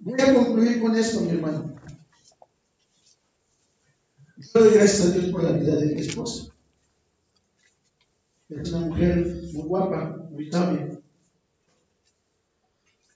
Voy 0.00 0.20
a 0.20 0.34
concluir 0.34 0.80
con 0.80 0.96
esto, 0.96 1.20
mi 1.20 1.30
hermano. 1.30 1.74
Yo 4.36 4.60
doy 4.60 4.74
gracias 4.74 5.06
a 5.06 5.10
Dios 5.12 5.30
por 5.30 5.44
la 5.44 5.52
vida 5.52 5.76
de 5.76 5.94
mi 5.94 6.00
esposa. 6.00 6.52
Es 8.48 8.72
una 8.72 8.86
mujer 8.86 9.41
muy 9.52 9.62
guapa, 9.68 10.16
muy 10.30 10.50
sabia. 10.50 10.98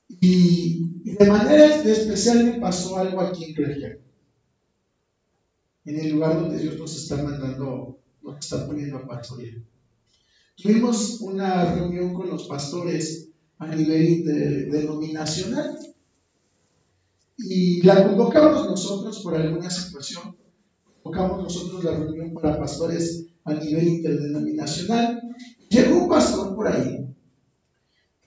Y, 0.09 1.15
de 1.15 1.27
manera 1.27 1.67
especial 1.67 2.45
me 2.45 2.61
pasó 2.61 2.97
algo 2.99 3.21
aquí 3.21 3.45
en 3.45 3.55
Grecia. 3.55 3.99
En 5.85 6.01
el 6.01 6.11
lugar 6.11 6.41
donde 6.41 6.59
Dios 6.59 6.79
nos 6.79 6.97
está 6.97 7.23
mandando, 7.23 7.99
nos 8.23 8.39
está 8.39 8.67
poniendo 8.67 8.99
a 8.99 9.07
pastorear. 9.07 9.59
Tuvimos 10.57 11.21
una 11.21 11.75
reunión 11.75 12.15
con 12.15 12.29
los 12.29 12.49
pastores 12.49 13.29
a 13.59 13.67
nivel 13.75 14.25
denominacional 14.71 15.79
y 17.39 17.83
la 17.83 18.07
convocamos 18.07 18.67
nosotros 18.67 19.21
por 19.23 19.37
alguna 19.37 19.71
situación. 19.71 20.37
Convocamos 21.07 21.45
nosotros 21.45 21.85
la 21.85 21.93
reunión 21.93 22.35
para 22.35 22.59
pastores 22.59 23.27
a 23.45 23.55
nivel 23.55 23.87
interdenominacional. 23.87 25.23
Llegó 25.69 25.99
un 26.03 26.09
pastor 26.09 26.57
por 26.57 26.67
ahí. 26.67 27.07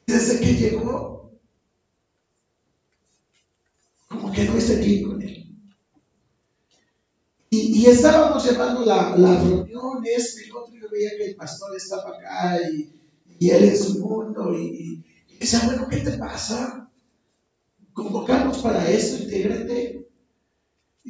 Desde 0.08 0.40
que 0.40 0.54
llegó, 0.54 1.34
como 4.08 4.32
que 4.32 4.46
no 4.46 4.58
hice 4.58 4.80
clic 4.80 5.06
con 5.06 5.22
él. 5.22 5.46
Y, 7.50 7.86
estábamos 7.86 8.50
llevando 8.50 8.86
la, 8.86 9.18
la 9.18 9.42
reunión, 9.42 10.02
este 10.06 10.48
y 10.48 10.52
otro, 10.52 10.74
yo 10.74 10.88
veía 10.90 11.18
que 11.18 11.32
el 11.32 11.36
pastor 11.36 11.76
estaba 11.76 12.12
acá 12.16 12.60
y, 12.72 12.94
y 13.40 13.50
él 13.50 13.66
en 13.66 13.78
su 13.78 14.00
mundo. 14.00 14.58
Y, 14.58 15.04
y, 15.28 15.38
decía, 15.38 15.64
bueno, 15.66 15.88
¿qué 15.90 15.98
te 15.98 16.12
pasa? 16.18 16.90
Convocamos 17.92 18.60
para 18.60 18.90
eso, 18.90 19.22
intégrate. 19.22 20.09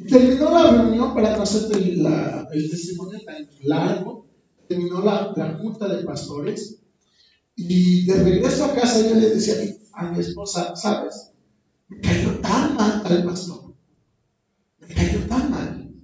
Y 0.00 0.04
terminó 0.04 0.50
la 0.50 0.70
reunión 0.70 1.12
para 1.12 1.36
no 1.36 1.42
hacerte 1.42 1.76
el 1.76 2.70
testimonio 2.70 3.20
tan 3.22 3.46
largo. 3.64 4.26
Terminó 4.66 5.02
la, 5.02 5.30
la, 5.36 5.58
junta 5.58 5.88
de 5.88 6.04
pastores. 6.04 6.78
Y 7.54 8.06
de 8.06 8.22
regreso 8.22 8.64
a 8.64 8.74
casa 8.74 9.06
yo 9.06 9.14
le 9.14 9.28
decía 9.28 9.56
a 9.92 10.10
mi, 10.10 10.20
esposa, 10.20 10.74
¿sabes? 10.74 11.32
Me 11.88 12.00
cayó 12.00 12.38
tan 12.38 12.76
mal 12.76 13.02
al 13.04 13.24
pastor. 13.24 13.74
Me 14.78 14.86
cayó 14.94 15.26
tan 15.26 15.50
mal. 15.50 15.94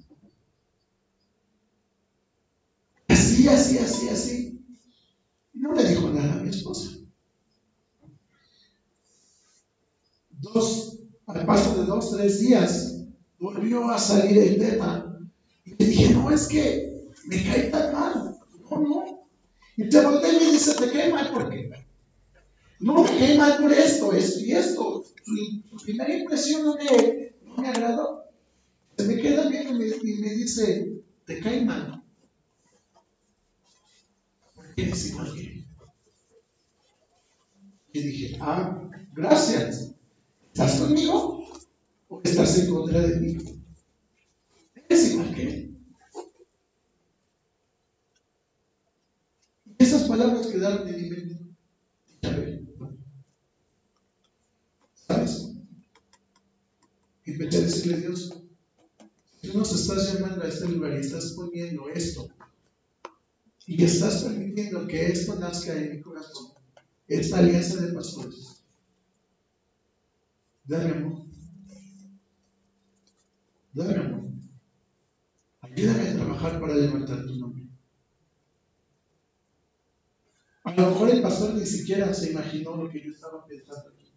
Así, 3.09 3.49
así, 3.49 3.79
así, 3.79 4.09
así. 4.11 4.67
Y 5.55 5.59
no 5.59 5.73
le 5.73 5.89
dijo 5.89 6.11
nada 6.11 6.35
a 6.35 6.43
mi 6.43 6.51
esposa. 6.51 6.91
Dos, 10.33 10.99
al 11.27 11.47
paso 11.47 11.81
de 11.81 11.87
dos, 11.87 12.15
tres 12.15 12.41
días, 12.41 12.96
volvió 13.38 13.88
a 13.90 13.99
salir 13.99 14.38
el 14.38 14.59
tema. 14.59 15.18
Y 15.64 15.70
le 15.70 15.87
dije, 15.87 16.14
no, 16.14 16.31
es 16.31 16.46
que 16.46 17.07
me 17.27 17.42
cae 17.44 17.70
tan 17.70 17.92
mal. 17.92 18.38
No, 18.70 18.81
no. 18.81 19.29
Y 19.77 19.88
te 19.88 20.01
volteé 20.01 20.33
y 20.33 20.44
me 20.44 20.53
dice, 20.53 20.75
¿te 20.75 20.90
cae 20.90 21.12
mal 21.12 21.31
por 21.33 21.51
qué? 21.51 21.70
No, 22.81 23.03
me 23.03 23.18
cae 23.18 23.37
mal 23.37 23.59
por 23.59 23.72
esto, 23.72 24.12
esto 24.12 24.40
y 24.40 24.53
esto. 24.53 25.05
Tu, 25.25 25.77
primera 25.85 26.16
impresión 26.16 26.64
no 26.64 26.77
me, 26.77 27.35
no 27.44 27.57
me 27.57 27.68
agradó. 27.68 28.25
Se 28.96 29.05
me 29.05 29.16
queda 29.20 29.49
bien 29.49 29.68
y 29.68 29.75
me, 29.75 30.31
dice, 30.31 31.03
¿te 31.27 31.40
cae 31.40 31.64
mal? 31.64 32.03
Porque 34.55 34.83
eres 34.83 35.07
igual 35.09 35.35
que 35.35 35.64
Y 37.92 38.01
dije, 38.01 38.38
ah, 38.40 38.88
gracias. 39.14 39.92
¿Estás 40.53 40.81
conmigo? 40.81 41.46
O 42.09 42.21
estás 42.23 42.59
en 42.59 42.71
contra 42.75 43.01
de 43.01 43.21
mí. 43.21 43.37
Es 44.88 45.12
igual 45.12 45.35
que 45.35 45.42
él. 45.42 45.77
Esas 49.79 50.09
palabras 50.09 50.47
quedaron 50.47 50.88
en 50.88 51.03
mi 51.03 51.11
mente. 51.11 51.37
¿Sabes? 55.07 55.53
Y 57.25 57.33
empecé 57.33 57.59
a 57.59 57.61
decirle 57.62 57.95
a 57.95 57.99
Dios, 57.99 58.31
tú 59.42 59.59
nos 59.59 59.73
estás 59.73 60.14
llamando 60.14 60.45
a 60.45 60.49
este 60.49 60.69
lugar 60.69 60.92
y 60.95 61.01
estás 61.01 61.33
poniendo 61.33 61.88
esto, 61.88 62.29
y 63.66 63.83
estás 63.83 64.23
permitiendo 64.23 64.87
que 64.87 65.07
esto 65.07 65.35
nazca 65.37 65.77
en 65.77 65.97
mi 65.97 66.01
corazón, 66.01 66.53
esta 67.09 67.38
alianza 67.38 67.83
de 67.83 67.92
pastores, 67.92 68.62
dame 70.64 70.92
amor. 70.92 71.26
Dame 73.77 74.33
Ayúdame 75.61 76.09
a 76.09 76.15
trabajar 76.17 76.59
para 76.59 76.75
levantar 76.75 77.27
tu 77.27 77.37
nombre. 77.37 77.69
A 80.65 80.73
lo 80.73 80.91
mejor 80.91 81.11
el 81.11 81.21
pastor 81.21 81.55
ni 81.55 81.67
siquiera 81.67 82.15
se 82.15 82.31
imaginó 82.31 82.75
lo 82.77 82.89
que 82.91 83.03
yo 83.03 83.11
estaba 83.11 83.45
pensando 83.45 83.91
aquí. 83.91 84.11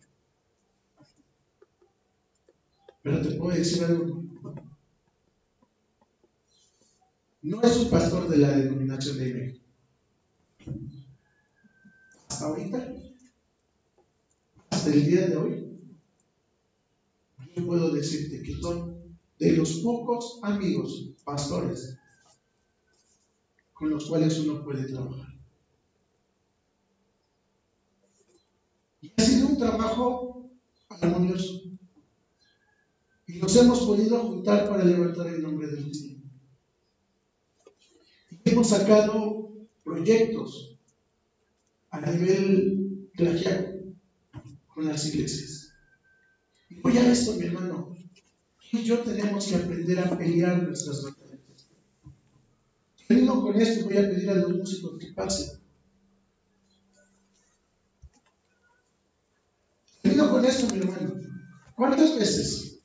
Pero 3.04 3.22
te 3.22 3.36
puedo 3.36 3.58
decir 3.58 3.84
algo. 3.84 4.24
No 7.42 7.62
es 7.62 7.78
un 7.78 7.90
pastor 7.90 8.30
de 8.30 8.38
la 8.38 8.52
denominación 8.52 9.18
de 9.18 9.34
México. 9.34 9.66
Hasta 12.30 12.46
ahorita, 12.46 12.94
hasta 14.70 14.90
el 14.90 15.06
día 15.06 15.28
de 15.28 15.36
hoy, 15.36 15.80
yo 17.56 17.66
puedo 17.66 17.92
decirte 17.92 18.42
que 18.42 18.54
son 18.62 18.99
de 19.40 19.54
los 19.54 19.80
pocos 19.80 20.40
amigos 20.44 21.12
pastores 21.24 21.98
con 23.74 23.90
los 23.90 24.06
cuales 24.10 24.38
uno 24.40 24.62
puede 24.64 24.84
trabajar. 24.84 25.34
Y 29.02 29.14
ha 29.16 29.22
sido 29.24 29.48
un 29.48 29.58
trabajo 29.58 30.50
armonioso. 30.90 31.62
Y 33.28 33.40
nos 33.40 33.56
hemos 33.56 33.80
podido 33.80 34.20
juntar 34.20 34.68
para 34.68 34.84
levantar 34.84 35.28
el 35.28 35.42
nombre 35.42 35.68
del 35.68 35.96
Señor. 35.96 36.20
Y 38.30 38.50
hemos 38.50 38.68
sacado 38.68 39.54
proyectos 39.86 40.78
a 41.92 42.02
nivel 42.02 43.10
glacial 43.14 43.96
con 44.68 44.86
las 44.86 45.06
iglesias. 45.06 45.74
Y 46.70 46.82
voy 46.82 46.98
a 46.98 47.10
esto, 47.10 47.36
mi 47.36 47.46
hermano 47.46 47.99
y 48.72 48.84
yo 48.84 49.00
tenemos 49.00 49.48
que 49.48 49.56
aprender 49.56 50.00
a 50.00 50.18
pelear 50.18 50.62
nuestras 50.62 51.04
batallas. 51.04 51.40
Termino 53.08 53.42
con 53.42 53.60
esto, 53.60 53.86
voy 53.86 53.98
a 53.98 54.02
pedir 54.02 54.30
a 54.30 54.36
los 54.36 54.56
músicos 54.56 55.00
que 55.00 55.12
pasen. 55.14 55.60
Termino 60.04 60.30
con 60.30 60.46
esto, 60.46 60.74
mi 60.74 60.80
hermano. 60.82 61.16
¿Cuántas 61.76 62.20
veces? 62.20 62.80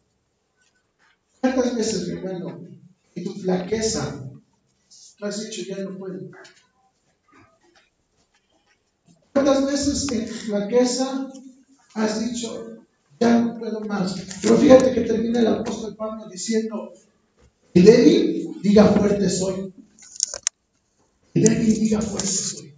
¿Cuántas 1.41 1.77
veces, 1.77 2.09
mi 2.09 2.15
hermano, 2.15 2.67
en 3.15 3.25
tu 3.25 3.35
flaqueza 3.35 4.31
tú 5.19 5.27
has 5.27 5.45
dicho 5.45 5.63
ya 5.69 5.79
no 5.85 5.99
puedo? 5.99 6.31
¿Cuántas 9.33 9.67
veces 9.67 10.11
en 10.13 10.27
tu 10.27 10.33
flaqueza 10.33 11.29
has 11.95 12.21
dicho 12.21 12.74
no 13.31 13.59
puedo 13.59 13.81
más. 13.81 14.15
Pero 14.43 14.57
fíjate 14.57 14.93
que 14.93 15.01
termina 15.03 15.41
el 15.41 15.47
apóstol 15.49 15.95
Pablo 15.97 16.27
diciendo, 16.29 16.93
El 17.75 17.85
débil 17.85 18.49
diga 18.63 18.85
fuerte 18.85 19.29
soy. 19.29 19.73
El 21.35 21.43
débil 21.43 21.75
diga 21.81 22.01
fuerte 22.01 22.27
soy. 22.29 22.75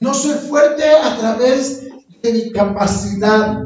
No 0.00 0.14
soy 0.14 0.38
fuerte 0.38 0.84
a 0.84 1.18
través 1.18 1.88
de 2.22 2.32
mi 2.32 2.50
capacidad, 2.50 3.62